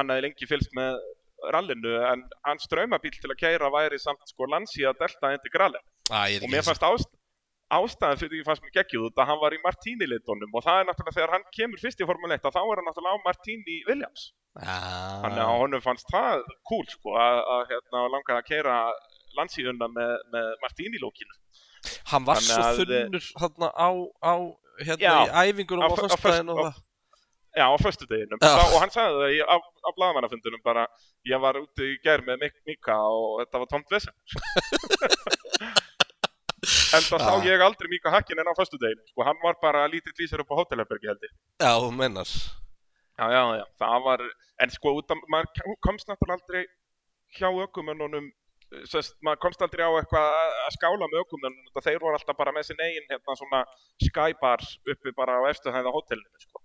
hann 0.00 0.12
hefði 0.12 0.26
lengi 0.26 0.50
fylgst 0.50 0.74
með 0.76 0.98
rallinu 1.54 1.94
en 2.04 2.26
hans 2.44 2.68
draumabíl 2.68 3.14
til 3.16 3.30
að 3.30 3.38
keira 3.40 3.70
væri 3.72 3.98
samt 4.00 4.28
sko 4.28 4.48
Lancia 4.50 4.92
Delta 4.98 5.32
er 5.32 5.40
og 6.10 6.50
mér 6.50 6.66
fannst 6.66 6.84
ást, 6.84 7.08
ástæðan 7.78 8.18
fyrir 8.20 8.34
því 8.40 8.44
fannst 8.48 8.64
mér 8.66 8.74
geggjuð 8.80 9.06
út 9.10 9.20
að 9.22 9.28
hann 9.30 9.40
var 9.42 9.54
í 9.56 9.60
Martini 9.64 10.06
litunum 10.10 10.54
og 10.58 10.64
það 10.66 10.80
er 10.82 10.88
náttúrulega 10.90 11.16
þegar 11.18 11.34
hann 11.36 11.46
kemur 11.56 11.82
fyrst 11.82 12.00
í 12.02 12.08
Formule 12.08 12.36
1 12.38 12.48
að 12.50 12.56
þá 12.56 12.60
er 12.64 12.80
hann 12.80 12.88
náttúrulega 12.90 13.18
á 13.22 13.26
Martini 13.28 13.76
Williams 13.88 14.30
Ah. 14.58 15.22
Að 15.30 15.36
honum 15.46 15.82
fannst 15.84 16.08
það 16.10 16.40
cool 16.66 16.82
sko 16.90 17.12
að, 17.14 17.36
að 17.54 17.60
hérna, 17.70 18.00
langaði 18.10 18.40
að 18.40 18.48
keira 18.48 18.78
landsíðuna 19.38 19.86
með, 19.94 20.14
með 20.32 20.48
Martini-lókinu. 20.64 21.36
Hann 22.10 22.26
var 22.26 22.40
Þannig 22.42 22.50
svo 22.50 22.86
þunnur 22.90 23.28
þarna 23.44 23.68
á, 23.78 23.88
á 24.26 24.34
hérna 24.82 25.04
Já, 25.06 25.12
í 25.22 25.52
æfingunum 25.52 25.86
á 25.86 25.90
föst- 25.94 26.50
og 26.50 26.58
það. 26.64 26.80
Já, 27.60 27.64
á 27.70 27.76
föstudeginum. 27.82 28.42
Já. 28.42 28.50
Þá- 28.58 28.74
Og 28.74 28.78
hann 28.82 28.92
sagði 28.96 29.22
það 29.22 29.36
í, 29.36 29.38
á, 29.46 29.56
á 29.62 29.90
blaðamannafundunum 30.00 30.64
bara, 30.66 30.84
ég 31.30 31.40
var 31.46 31.60
úti 31.62 31.86
í 31.94 31.96
gær 32.02 32.26
með 32.26 32.42
Mik 32.42 32.58
Mika 32.66 32.98
og 33.06 33.38
þetta 33.44 33.62
var 33.62 33.70
tómt 33.70 33.94
vesen. 33.94 34.14
en 36.60 37.04
það 37.08 37.22
sá 37.24 37.32
Ah. 37.34 37.44
ég 37.46 37.62
aldrei 37.64 37.88
Mika 37.92 38.10
Hakkinen 38.12 38.48
á 38.48 38.54
föstudeginum. 38.58 39.06
Sko, 39.12 39.24
hann 39.24 39.38
var 39.42 39.56
bara 39.62 39.86
lítið 39.88 40.12
lýsir 40.20 40.40
upp 40.42 40.50
á 40.52 40.58
hótelherbergi 40.60 41.08
held 41.08 41.22
ég. 41.24 41.32
Já, 41.60 41.72
þú 41.80 41.90
mennar. 41.96 42.28
Já, 43.20 43.26
já, 43.36 43.42
já, 43.60 43.64
það 43.80 44.04
var, 44.04 44.20
en 44.64 44.70
sko, 44.70 44.92
að, 45.00 45.22
maður 45.28 45.76
komst 45.84 46.08
náttúrulega 46.08 46.38
aldrei 46.40 46.62
hjá 47.36 47.48
ökumönnunum, 47.64 48.30
sest, 48.88 49.16
maður 49.24 49.40
komst 49.44 49.60
aldrei 49.64 49.84
á 49.84 49.92
eitthvað 50.00 50.28
að 50.40 50.52
að 50.66 50.74
skála 50.76 51.08
með 51.12 51.20
að 51.80 51.84
þeir 51.88 52.00
voru 52.00 52.16
alltaf 52.16 52.36
bara 52.38 52.52
með 52.56 52.68
sinn 52.70 52.80
eigin, 52.80 53.08
hérna, 53.10 53.36
svona 53.36 53.60
skybar 54.06 54.64
uppi 54.94 55.12
bara 55.16 55.36
á 55.36 55.42
efstu 55.50 55.72
hæða 55.74 55.92
hótelinu, 55.92 56.40
sko. 56.44 56.62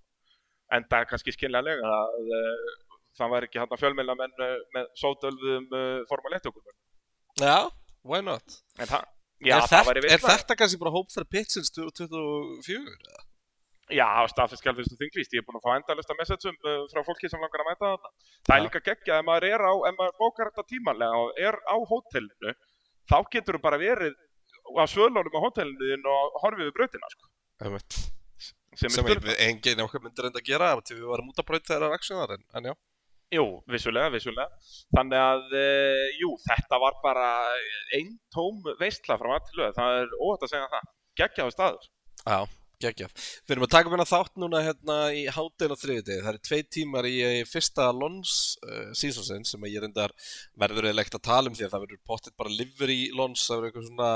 En 0.72 0.84
það 0.90 1.00
er 1.04 1.10
kannski 1.12 1.32
skiljanlega 1.36 1.92
að 1.96 2.32
uh, 2.40 2.70
það 3.20 3.30
var 3.36 3.48
ekki 3.48 3.60
hérna 3.62 3.78
fjölmiðlamenn 3.80 4.40
uh, 4.48 4.56
með 4.76 4.88
sótölðum 5.02 5.68
uh, 5.72 6.06
Formule 6.10 6.40
1 6.40 6.48
ökumönnum. 6.52 6.80
Já, 7.40 7.58
why 8.04 8.22
not? 8.24 8.62
En 8.80 8.88
það, 8.88 9.04
já, 9.48 9.56
er, 9.58 9.70
það 9.72 9.88
væri 9.90 10.04
er 10.10 10.26
þetta 10.26 10.58
kannski 10.60 10.82
bara 10.82 10.94
hóp 10.96 11.14
fyrir 11.14 11.30
pitsins 11.32 11.72
2024? 11.76 12.98
eða? 13.12 13.24
Já, 13.94 14.08
staðfest 14.32 14.64
skjálfist 14.64 14.94
og 14.96 14.98
þinglýst. 14.98 15.34
Ég 15.36 15.44
er 15.44 15.46
búin 15.46 15.60
að 15.60 15.66
fá 15.68 15.76
endalista 15.76 16.16
messagum 16.18 16.56
uh, 16.66 16.86
frá 16.90 17.04
fólki 17.06 17.30
sem 17.30 17.42
langar 17.42 17.62
að 17.62 17.68
mæta 17.70 17.90
þarna. 17.92 18.10
Það 18.48 18.56
er 18.56 18.64
líka 18.66 18.82
geggja 18.88 19.20
ef 19.20 19.28
maður 19.28 19.46
er 19.52 19.62
á, 19.62 19.74
ef 19.90 20.00
maður 20.00 20.16
bókar 20.24 20.50
þetta 20.50 20.66
tímanlega 20.72 21.20
og 21.22 21.42
er 21.50 21.58
á 21.70 21.76
hótelinu, 21.92 22.56
þá 23.06 23.18
getur 23.36 23.60
þú 23.60 23.62
bara 23.68 23.82
verið 23.82 24.18
á 24.74 24.84
svölunum 24.90 25.38
á 25.38 25.44
hótelinu 25.46 26.16
og 26.16 26.40
horfið 26.42 26.72
við 26.72 26.76
brautina, 26.80 27.12
sko. 27.14 27.30
Einmitt. 27.62 28.00
Sem, 28.76 28.90
Sem 28.90 29.06
styrla. 29.06 29.38
enginn 29.46 29.86
okkar 29.86 30.02
myndir 30.04 30.28
enda 30.28 30.42
að 30.42 30.50
gera 30.50 30.74
til 30.82 30.98
við 30.98 31.06
varum 31.08 31.30
út 31.32 31.38
að 31.40 31.48
breyta 31.48 31.76
þeirra 31.76 31.94
aksjónar 31.96 32.34
en, 32.36 32.42
en 32.58 32.72
já. 32.72 32.74
Jú, 33.36 33.46
vissulega, 33.72 34.12
vissulega. 34.14 34.50
Þannig 34.96 35.22
að, 35.22 35.48
uh, 35.60 36.04
jú, 36.22 36.34
þetta 36.46 36.82
var 36.82 37.00
bara 37.04 37.30
einn 37.98 38.14
tóm 38.34 38.62
veistla 38.80 39.18
frá 39.22 39.34
að 39.38 39.48
til 39.50 39.62
lög. 39.62 39.74
Það 39.78 40.04
er 40.04 40.14
óhætt 40.20 40.46
að 40.46 40.54
segja 40.54 40.70
það. 40.76 40.94
Geggjaðu 41.20 41.56
staður. 41.56 41.90
Já, 42.26 42.38
geggjað. 42.84 43.26
Við 43.46 43.56
erum 43.56 43.66
að 43.66 43.74
taka 43.76 43.92
minna 43.92 44.08
þátt 44.10 44.40
núna 44.42 44.62
hérna 44.66 44.98
í 45.16 45.24
hátinn 45.32 45.74
á 45.74 45.78
þriðið 45.80 46.22
Það 46.26 46.30
eru 46.32 46.44
tvei 46.50 46.62
tímar 46.76 47.08
í, 47.10 47.16
í 47.40 47.42
fyrsta 47.50 47.88
Lons 47.96 48.36
uh, 48.66 48.92
seasonsin 48.98 49.48
sem 49.48 49.66
að 49.66 49.76
ég 49.76 49.86
reyndar 49.86 50.14
verður 50.60 50.90
eða 50.90 51.00
leikt 51.00 51.18
að 51.18 51.26
tala 51.30 51.52
um 51.52 51.58
því 51.58 51.68
að 51.68 51.76
það 51.76 51.86
verður 51.86 52.04
pottitt 52.12 52.38
bara 52.40 52.54
liver 52.54 52.94
í 52.94 53.02
Lons 53.16 53.48
það 53.48 53.62
verður 53.62 53.72
eitthvað 53.72 53.90
svona, 53.90 54.12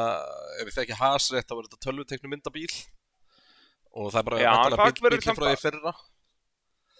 ef 0.60 0.70
við 0.70 0.80
þekki 0.80 1.02
hasrétt 1.02 1.50
þá 1.50 1.56
verður 1.56 1.70
þetta 1.72 1.86
tölvuteknu 1.88 2.34
myndabíl 2.34 2.72
og 4.00 4.14
það 4.14 4.22
er 4.22 4.30
bara 4.30 4.42
verður 4.76 5.06
bíllinn 5.08 5.28
samt 5.28 5.40
frá 5.40 5.50
því 5.50 5.62
fyrra 5.64 5.96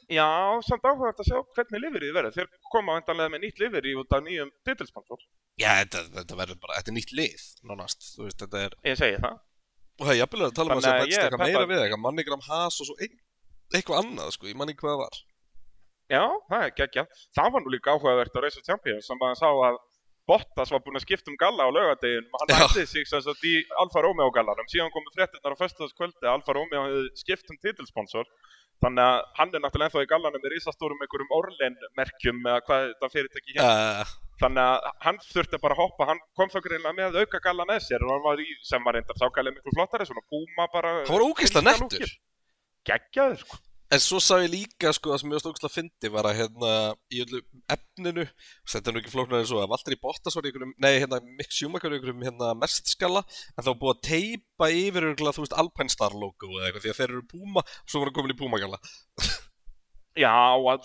Já, 0.10 0.26
samt 0.66 0.86
áhugavert 0.90 1.20
að 1.22 1.28
sjá 1.30 1.38
hvernig 1.54 1.84
liverið 1.84 2.16
verður. 2.16 2.34
Þeir 2.34 2.48
koma 2.74 2.96
vantanlega 2.98 3.34
með 3.36 3.44
nýtt 3.46 3.60
liverið 3.62 4.00
út 4.02 4.16
af 4.18 4.24
nýjum 4.26 4.50
titilsponsor. 4.66 5.22
Já, 5.62 5.70
þetta, 5.84 6.02
þetta 6.16 6.38
verður 6.40 6.60
bara, 6.64 6.78
þetta 6.80 6.92
er 6.92 6.96
nýtt 6.98 7.14
lið, 7.20 7.44
nánast, 7.70 8.08
þú 8.16 8.26
veist, 8.26 8.40
þetta 8.42 8.64
er, 8.66 8.78
Ég 8.90 8.98
segi 8.98 9.20
það. 9.22 9.36
og 10.00 10.06
það 10.08 10.14
er 10.16 10.20
jafnvel 10.24 10.46
að 10.48 10.56
tala 10.60 10.74
um 10.74 10.80
að 10.80 10.88
það 10.88 11.02
er 11.04 11.26
eitthvað 11.26 11.44
meira 11.46 11.66
við, 11.70 11.84
eitthvað 11.84 12.04
mannigram 12.08 12.46
has 12.48 12.80
og 12.82 12.90
svo 12.90 12.96
eitthvað 13.04 14.00
annað, 14.02 14.32
sko, 14.34 14.50
ég 14.50 14.58
manni 14.58 14.78
hvað 14.80 14.96
það 14.96 15.04
var. 15.04 15.20
Já, 16.10 16.24
það 16.50 16.66
er 16.66 16.74
geggjað. 16.80 17.22
Það 17.38 17.54
var 17.54 17.64
nú 17.66 17.76
líka 17.76 17.94
áhugavert 17.94 18.34
á 18.34 18.40
Race 18.42 18.58
of 18.58 18.66
Champions 18.66 19.06
sem 19.06 19.20
maður 19.22 19.42
sá 19.44 19.50
að 19.70 19.78
Bottas 20.30 20.70
var 20.70 20.82
búinn 20.86 20.98
að 21.00 21.08
skipta 21.08 21.32
um 21.32 21.38
galla 21.42 21.66
á 21.66 21.70
laugardeginum. 21.74 22.30
Hann 22.38 22.52
Já. 22.54 22.58
hætti 22.62 22.84
sig 22.86 23.08
sem 23.10 23.22
sagt 23.26 23.46
í 23.50 23.54
Alfa 23.82 24.02
Romeo 24.06 24.30
gallanum. 24.34 24.68
Síðan 24.70 24.92
komu 24.94 25.10
fréttinnar 25.16 25.56
á 25.58 25.62
föstudagskvöldi 25.62 26.22
að 26.22 26.36
Alfa 26.36 26.54
Romeo 26.54 26.84
hefði 26.86 27.08
skipt 27.18 27.50
um 27.50 27.58
titilsponsor. 27.64 28.30
Þannig 28.80 29.04
að 29.04 29.18
hann 29.36 29.50
er 29.52 29.62
náttúrulega 29.64 29.90
ennþá 29.90 30.04
í 30.06 30.10
gallanum 30.14 30.44
með 30.44 30.54
risastórum 30.56 31.02
einhverjum 31.04 31.34
Orlen-merkjum 31.36 32.38
eða 32.48 32.62
hvað 32.68 32.86
þetta 32.88 33.10
fyrirtæki 33.16 33.56
hér. 33.58 33.66
Uh, 33.66 34.14
Þannig 34.40 34.62
að 34.64 34.86
hann 35.04 35.18
þurfti 35.26 35.60
bara 35.60 35.76
að 35.76 35.82
hoppa, 35.84 36.06
hann 36.08 36.22
kom 36.40 36.52
þá 36.54 36.60
greinlega 36.64 36.96
með 36.96 37.18
auka 37.20 37.42
galla 37.44 37.66
með 37.68 37.82
sér 37.90 38.06
og 38.06 38.14
hann 38.14 38.24
var 38.24 38.40
í, 38.40 38.48
sem 38.64 38.86
var 38.88 38.96
reyndar 38.96 39.20
sákælega 39.20 39.58
miklu 39.58 39.74
flottari, 39.76 40.08
svona 40.08 40.24
búma 40.32 40.70
bara. 40.72 40.94
hann 41.02 41.12
var 41.12 41.26
ógeðslega 41.28 41.66
nettur. 41.68 42.14
Geggjaður, 42.88 43.42
sko. 43.44 43.60
En 43.90 43.98
svo 43.98 44.20
sá 44.22 44.36
ég 44.44 44.52
líka, 44.54 44.92
sko, 44.94 45.10
það 45.10 45.22
sem 45.22 45.32
ég 45.32 45.34
var 45.34 45.42
stókslega 45.42 45.74
fyndi 45.74 46.10
var 46.14 46.28
að 46.30 46.36
hérna 46.44 46.74
í 47.10 47.24
öllu 47.24 47.40
efninu, 47.74 48.26
þetta 48.70 48.92
er 48.92 48.94
nú 48.94 49.02
ekki 49.02 49.14
flóknar 49.16 49.42
en 49.42 49.48
svo 49.50 49.64
að 49.64 49.72
Valtteri 49.72 49.98
Bottas 49.98 50.38
var 50.38 50.46
í 50.46 50.52
einhverjum, 50.52 50.76
nei, 50.86 50.92
hérna 51.02 51.18
Mick 51.26 51.56
Schumacher 51.56 51.96
í 51.96 51.98
einhverjum 51.98 52.22
hérna 52.28 52.52
Mercedes-skalla, 52.62 53.24
en 53.56 53.66
var 53.66 53.80
búið 53.82 53.96
að 53.96 54.04
teipa 54.12 54.70
yfir 54.70 55.08
einhverjum, 55.10 55.34
þú 55.40 55.46
veist, 55.48 55.58
Alpine 55.64 55.96
Star 55.96 56.14
logo 56.14 56.52
eða 56.60 56.70
eitthvað, 56.70 56.86
því 56.86 56.94
að 56.94 57.00
þeir 57.00 57.16
eru 57.16 57.26
Puma, 57.34 57.66
og 57.66 57.90
svo 57.90 58.04
voru 58.04 58.14
komin 58.20 58.36
í 58.36 58.38
Puma-galla. 58.44 58.82
Já, 60.20 60.36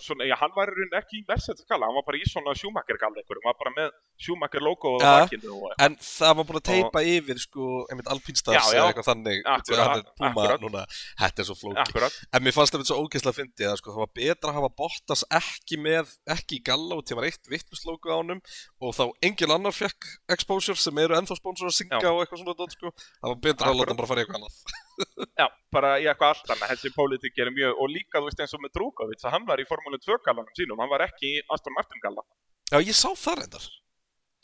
svona, 0.05 0.27
já, 0.31 0.37
hann 0.41 0.53
var 0.57 0.71
ekki 1.01 1.21
í 1.21 1.25
Mercedes 1.29 1.67
galla, 1.69 1.89
hann 1.91 1.97
var 1.99 2.05
bara 2.07 2.21
í 2.21 2.27
svona 2.31 2.55
Schumacher 2.59 2.99
galla 3.03 3.19
einhverjum, 3.23 3.45
hann 3.45 3.53
var 3.53 3.61
bara 3.63 3.73
með 3.79 3.91
Schumacher 4.25 4.63
logoð 4.63 5.01
á 5.01 5.05
Ja. 5.05 5.15
bakkinu 5.25 5.51
og 5.59 5.73
En 5.85 5.97
það 5.97 6.37
var 6.39 6.45
búin 6.51 6.61
að 6.61 6.67
teipa 6.71 7.03
yfir, 7.15 7.39
sko, 7.43 7.69
einmitt 7.91 8.11
Alpine 8.15 8.39
Stars 8.39 8.57
Já, 8.59 8.65
já. 8.71 8.79
eða 8.79 8.93
eitthvað 8.93 9.09
þannig, 9.11 9.43
Akkurat, 9.45 9.81
að 9.81 9.91
hann 9.91 10.39
er 10.39 10.55
akkurat. 10.55 10.61
núna, 10.65 10.85
þetta 11.21 11.39
er 11.43 11.49
svo 11.51 11.57
flóki. 11.59 11.83
akkurat. 11.85 12.13
En 12.33 12.43
mér 12.47 12.55
fannst 12.55 12.75
það 12.75 12.85
svo 12.89 13.01
ógeðslega 13.03 13.35
að 13.75 13.77
sko, 13.83 13.91
það 13.95 14.03
var 14.05 14.13
betra 14.15 14.51
að 14.51 14.57
hafa 14.61 14.71
Bottas 14.79 15.25
ekki 15.31 15.77
með, 15.83 16.15
ekki 16.31 16.61
í 16.61 16.63
galla 16.65 16.95
og 17.01 17.05
var 17.19 17.25
eitt 17.29 17.49
vittlustlogo 17.51 18.07
á 18.11 18.17
honum 18.21 18.41
og 18.81 18.95
þá 18.95 19.05
engin 19.25 19.51
annar 19.55 19.73
fekk 19.75 20.05
exposure 20.31 20.77
sem 20.79 20.97
eru 20.99 21.17
ennþá 21.19 21.37
sponsor 21.37 21.69
að 21.71 21.77
synga 21.79 22.01
Já. 22.01 22.11
og 22.13 22.23
eitthvað 22.25 22.43
svona 22.45 22.55
sko. 22.75 22.93
Það 23.21 23.31
var 23.33 23.41
betra 23.47 23.67
að 23.71 23.77
láta 23.81 23.89
hann 23.93 24.01
bara 24.01 24.11
fara 24.11 24.21
í 24.21 24.25
eitthvað 24.25 24.41
annað. 24.41 24.57
Já, 25.41 25.47
bara 25.75 25.95
í 26.01 26.09
eitthvað 26.09 26.35
allt 26.35 26.53
annað, 26.55 26.75
þessi 26.75 26.93
pólitík 26.95 27.41
er 27.43 27.53
mjög, 27.55 27.79
og 27.79 27.93
líka 27.93 28.21
þú 28.21 28.29
veist 28.29 28.43
eins 28.45 28.57
og 28.57 28.63
með 28.65 28.75
Drukovic, 28.79 29.23
að 29.25 29.37
hann 29.37 29.49
var 29.49 29.63
í 29.63 29.69
Formule 29.69 30.01
2 30.03 30.19
gallanum 30.27 30.59
sínum, 30.59 30.83
hann 30.83 30.93
var 30.93 31.07
ekki 31.09 31.33
í 31.39 31.41
Aston 31.55 31.75
Martin 31.77 32.03
galla. 32.05 32.25
Já, 32.71 32.79
ég 32.81 32.97
sá 32.97 33.09
það 33.13 33.41
reyndar. 33.43 33.67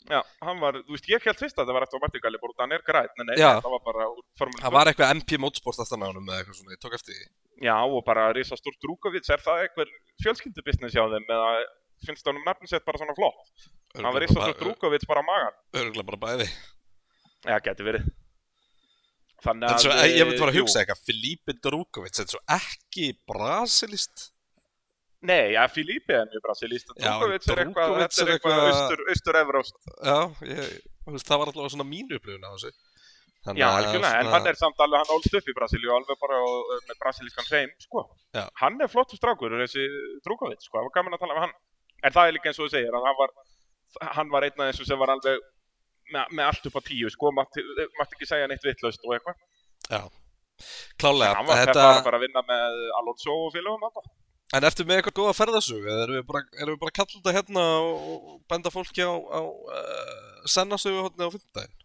Já, 0.09 0.17
hann 0.41 0.57
var, 0.61 0.79
þú 0.81 0.95
veist, 0.95 1.09
ég 1.11 1.25
held 1.27 1.37
fyrst 1.37 1.59
að 1.61 1.69
það 1.69 1.77
var 1.77 1.85
Aston 1.85 2.01
Martin 2.01 2.23
bara 2.25 2.39
út 2.41 2.55
af 2.57 2.63
hann 2.65 2.73
er 2.73 3.27
nei, 3.27 3.35
Já. 3.37 3.51
það 3.61 3.75
var 3.75 3.83
bara 3.85 4.07
Formule 4.39 4.57
2. 4.57 4.63
Það 4.65 4.75
var 4.77 4.91
eitthvað 4.91 5.13
MP 5.17 5.37
Motorsport 5.43 5.83
aftan 5.83 6.03
á 6.03 6.09
honum 6.09 6.31
eða 6.31 6.41
eitthvað 6.41 6.57
svona, 6.57 6.73
ég 6.75 6.81
tók 6.81 6.95
eftir 6.97 7.17
því. 7.17 7.27
Já, 7.67 7.75
og 7.85 8.01
bara 8.07 8.31
risastór 8.33 8.75
Drukovic, 8.81 9.29
er 9.29 9.43
það 9.45 9.61
eitthvað 9.67 9.93
fjölskyldubusiness 10.25 10.97
hjá 10.97 11.05
þeim, 11.13 11.27
eða 11.37 11.51
finnst 12.07 12.27
honum 12.27 12.47
nafninsett 12.49 12.87
bara 12.87 13.01
svona 13.01 13.15
flott? 13.17 13.69
Hann 13.93 14.09
var 14.09 14.25
risastór 14.25 14.57
Drukovic 14.57 15.05
bara 15.07 15.21
á 15.21 15.29
magan. 15.29 15.61
Örgulega 15.77 16.09
bara 16.09 16.21
bæði. 16.25 16.49
Já, 17.45 17.57
geti 17.61 17.85
verið. 17.85 18.09
Þannig 19.41 19.71
að, 19.71 19.79
svo, 19.81 19.95
ég 20.05 20.27
myndi 20.27 20.41
bara 20.41 20.53
að 20.53 20.59
jú. 20.59 20.65
hugsa 20.65 20.83
eitthvað, 20.83 21.01
Filipe 21.07 21.55
Drukovic, 21.65 22.13
þetta 22.19 22.37
er 22.37 22.59
ekki 22.59 23.07
brasilist. 23.29 24.27
Nei, 25.25 25.53
ja, 25.55 25.63
Filipe 25.69 26.13
er 26.17 26.29
mjög 26.29 26.43
brasilist, 26.45 26.93
Drukovic 26.93 27.47
er 27.49 27.63
eitthvað, 27.63 27.95
þetta 28.03 28.21
er 28.25 28.31
eitthvað 28.35 28.55
eitthvað- 28.59 28.69
austur, 28.69 29.03
austur-evróst. 29.13 29.75
Já, 29.97 30.17
ég, 30.51 30.71
það 31.25 31.41
var 31.41 31.51
alltaf 31.51 31.73
svona 31.73 31.89
mínu 31.89 32.17
upplifun 32.17 32.45
á 32.45 32.51
þessu. 32.53 32.71
Þannig 33.41 33.57
Já, 33.63 33.67
algjörlega, 33.73 34.17
en 34.21 34.27
hann 34.29 34.47
er 34.51 34.57
samt 34.57 34.81
alveg, 34.85 35.01
hann 35.01 35.13
ólst 35.15 35.33
upp 35.33 35.47
í 35.49 35.53
Brasilíu 35.57 35.89
alveg 35.95 36.17
bara 36.21 36.37
og, 36.45 36.73
uh, 36.75 36.81
með 36.85 36.97
brasilískan 37.01 37.47
hreim, 37.49 37.71
sko. 37.81 38.03
Já. 38.37 38.43
Hann 38.61 38.77
er 38.85 38.91
flottur 38.91 39.17
strákur, 39.17 39.55
þessi 39.63 39.87
Drukovic, 40.21 40.61
sko, 40.61 40.77
það 40.77 40.85
var 40.85 40.93
gaman 40.99 41.17
að 41.17 41.23
tala 41.23 41.37
með 41.37 41.45
hann. 41.47 41.55
En 42.05 42.13
það 42.13 42.27
er 42.27 42.35
líka 42.37 42.51
eins 42.51 42.59
og 42.61 42.67
þú 42.67 42.73
segir, 42.75 42.93
að 42.93 43.07
hann 43.09 43.17
var, 43.17 43.33
hann 44.19 44.29
var 44.29 44.45
einn 44.45 44.61
af 44.61 44.69
þessu 44.69 44.85
sem 44.85 45.01
var 45.01 45.09
alveg 45.15 45.41
með, 46.13 46.33
með 46.37 46.47
allt 46.47 46.67
upp 46.69 46.79
á 46.79 46.81
tíu, 46.87 47.11
sko, 47.13 47.31
mátti, 47.35 47.63
mátti 47.99 48.17
ekki 48.17 48.29
segja 48.29 48.49
neitt 48.51 48.65
vitlaust 48.65 49.05
og 49.07 49.15
eitthvað. 49.17 49.39
Já, 49.89 50.01
klálega. 51.01 51.37
Hann 51.39 51.49
var 51.49 51.61
þetta... 51.63 51.77
þetta... 51.77 52.07
bara 52.07 52.19
að 52.19 52.25
vinna 52.27 52.45
með 52.47 52.81
Alonso 53.01 53.37
og 53.47 53.53
félagum 53.55 53.87
alltaf. 53.89 54.09
En 54.51 54.67
ertu 54.67 54.83
með 54.83 54.99
eitthvað 54.99 55.19
góða 55.21 55.35
ferðasögu? 55.37 55.85
Eða 55.87 56.05
erum 56.05 56.17
við 56.17 56.25
bara, 56.27 56.41
erum 56.59 56.75
við 56.75 56.81
bara 56.81 56.91
að 56.91 56.97
kalla 56.97 57.13
þetta 57.19 57.35
hérna 57.37 57.67
og, 57.83 58.01
og 58.11 58.39
benda 58.51 58.73
fólki 58.73 59.05
á, 59.07 59.13
á 59.15 59.41
uh, 59.47 60.41
sennasögu 60.51 61.05
hodni 61.05 61.23
á 61.23 61.31
fimmtudaginn? 61.31 61.77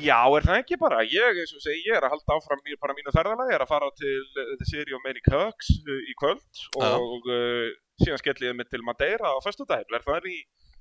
Já, 0.00 0.20
er 0.32 0.46
það 0.46 0.60
ekki 0.62 0.78
bara? 0.80 1.02
Ég, 1.04 1.40
eins 1.42 1.52
og 1.52 1.60
segi, 1.60 1.82
ég 1.90 1.98
er 1.98 2.06
að 2.06 2.14
halda 2.14 2.36
áfram 2.38 2.62
í, 2.70 2.76
bara 2.80 2.94
mínu 2.96 3.12
ferðalagi, 3.12 3.52
ég 3.52 3.58
er 3.58 3.64
að 3.66 3.72
fara 3.74 3.90
til 3.98 4.68
City 4.70 4.94
of 4.96 5.02
Many 5.04 5.20
Kirks 5.26 5.72
uh, 5.82 5.98
í 5.98 6.14
kvöld 6.22 6.62
Já. 6.78 6.94
og 6.94 7.26
uh, 7.28 7.66
síðan 8.00 8.22
skelli 8.22 8.48
ég 8.48 8.56
mig 8.56 8.70
til 8.70 8.80
Madeira 8.86 9.34
á 9.34 9.38
föstudaginn, 9.44 9.90
verð 9.92 10.08
það 10.08 10.30
í 10.30 10.38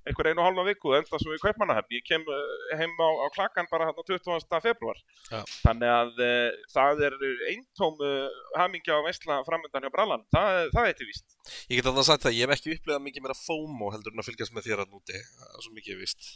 einhver 0.07 0.29
einu 0.29 0.41
og 0.41 0.47
halva 0.47 0.65
viku, 0.67 0.93
enda 0.97 1.19
svo 1.21 1.35
í 1.35 1.41
Kaupmannahefn. 1.41 1.95
Ég 1.95 2.05
kem 2.07 2.23
uh, 2.27 2.39
heim 2.79 2.93
á, 2.99 3.09
á 3.23 3.27
klakkan 3.35 3.69
bara 3.71 3.87
hérna 3.89 4.05
20. 4.07 4.57
februar. 4.63 4.99
Já. 5.29 5.41
Þannig 5.63 5.91
að 5.95 6.23
uh, 6.27 6.61
það 6.73 7.03
er 7.09 7.17
eintóm 7.51 7.99
uh, 8.03 8.39
hamingja 8.59 8.99
á 8.99 9.05
veistla 9.05 9.41
framöndan 9.47 9.87
hjá 9.87 9.93
Brallan, 9.93 10.25
það, 10.33 10.61
það 10.75 10.89
er 10.89 10.97
til 10.99 11.11
víst. 11.11 11.37
Ég 11.69 11.79
get 11.79 11.91
alltaf 11.91 12.09
sagt 12.09 12.25
það, 12.27 12.39
ég 12.39 12.47
hef 12.47 12.57
ekki 12.57 12.75
upplifað 12.77 13.05
mikið 13.09 13.27
meira 13.27 13.37
FOMO 13.43 13.93
heldur 13.93 14.15
en 14.15 14.23
að 14.23 14.31
fylgjast 14.31 14.55
með 14.55 14.67
þér 14.69 14.83
að 14.85 14.97
núti. 14.97 15.23
Svo 15.59 15.75
mikið 15.77 16.03
vist. 16.03 16.33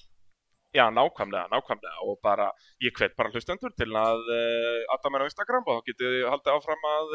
Já, 0.76 0.84
nákvæmlega, 0.94 1.48
nákvæmlega 1.52 2.06
og 2.06 2.18
bara, 2.24 2.48
ég 2.84 2.96
hvet 2.96 3.16
bara 3.18 3.32
hlustendur 3.34 3.72
til 3.76 3.88
að 3.96 4.24
uh, 4.28 4.96
adda 4.96 5.12
mér 5.12 5.24
á 5.26 5.30
Instagram 5.30 5.68
og 5.68 5.80
þá 5.80 5.92
getið 5.92 6.18
haldið 6.28 6.58
áfram 6.58 6.90
að 6.92 7.14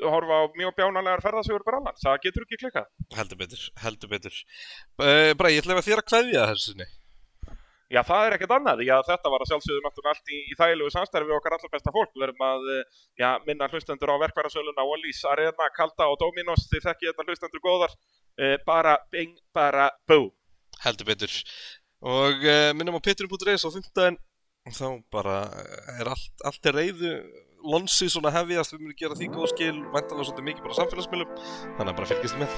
horfa 0.00 0.40
á 0.40 0.42
mjög 0.56 0.74
bjánalegar 0.78 1.22
ferðasögur 1.24 1.64
Brallan, 1.66 2.00
það 2.00 2.18
getur 2.24 2.46
ekki 2.46 2.58
klikkað. 2.62 2.88
Heldur 3.18 3.40
betur, 3.42 3.62
heldur 3.82 4.12
betur. 4.12 4.40
Uh, 4.96 5.30
bara, 5.38 5.52
ég 5.52 5.62
ætla 5.62 5.76
að 5.78 5.88
þér 5.88 6.02
að 6.02 6.10
kveðja 6.10 6.48
þessu 6.52 6.72
sinni. 6.72 6.88
Já, 7.92 8.00
það 8.08 8.24
er 8.24 8.34
ekkert 8.38 8.54
annað, 8.56 8.82
já, 8.88 8.94
þetta 9.04 9.30
var 9.34 9.42
að 9.44 9.50
sjálfsögðu 9.50 9.82
náttúrulega 9.84 10.14
allt 10.14 10.30
í, 10.32 10.38
í 10.48 10.54
þægilegu 10.56 10.92
samstæri 10.94 11.26
við 11.28 11.36
okkar 11.36 11.56
allar 11.58 11.72
besta 11.74 11.92
fólk, 11.92 12.14
við 12.16 12.24
erum 12.24 12.44
að, 12.46 12.70
uh, 12.72 13.02
já, 13.20 13.28
minna 13.44 13.68
hlustendur 13.68 14.14
á 14.16 14.22
verkværasöluna, 14.22 14.86
Wallis, 14.88 15.20
Arena, 15.28 15.68
Kalda 15.76 16.08
og 16.08 16.16
Dominos, 16.22 16.64
þið 16.72 16.86
þekki 16.88 17.10
þetta 17.10 17.26
hlustendur 17.28 17.64
góðar, 17.66 17.96
uh, 18.40 18.56
bara, 18.64 18.96
bing, 19.12 19.36
bara, 19.52 19.90
bú. 20.08 20.22
Heldur 20.86 21.12
betur. 21.12 21.36
Og 22.00 22.48
uh, 22.48 22.72
minnum 22.80 22.96
á 22.96 23.04
pitturinn.is 23.04 23.68
á. 23.68 24.16
Og 24.62 24.76
þá 24.76 24.88
bara 25.10 25.38
eh, 25.58 26.02
er 26.02 26.10
allt, 26.12 26.34
allt 26.46 26.68
er 26.70 26.76
reyðu. 26.78 27.12
Lonsi 27.62 28.08
svona 28.10 28.32
hefjast, 28.34 28.74
við 28.74 28.82
munum 28.82 28.98
gera 28.98 29.18
því 29.18 29.28
góð 29.34 29.52
skil. 29.54 29.76
Væntalega 29.94 30.26
svolítið 30.28 30.48
mikið 30.48 30.66
bara 30.66 30.78
samfélagsmiðlum. 30.80 31.30
Þannig 31.78 31.92
að 31.92 31.98
bara 32.00 32.10
fylgjast 32.10 32.40
með. 32.42 32.50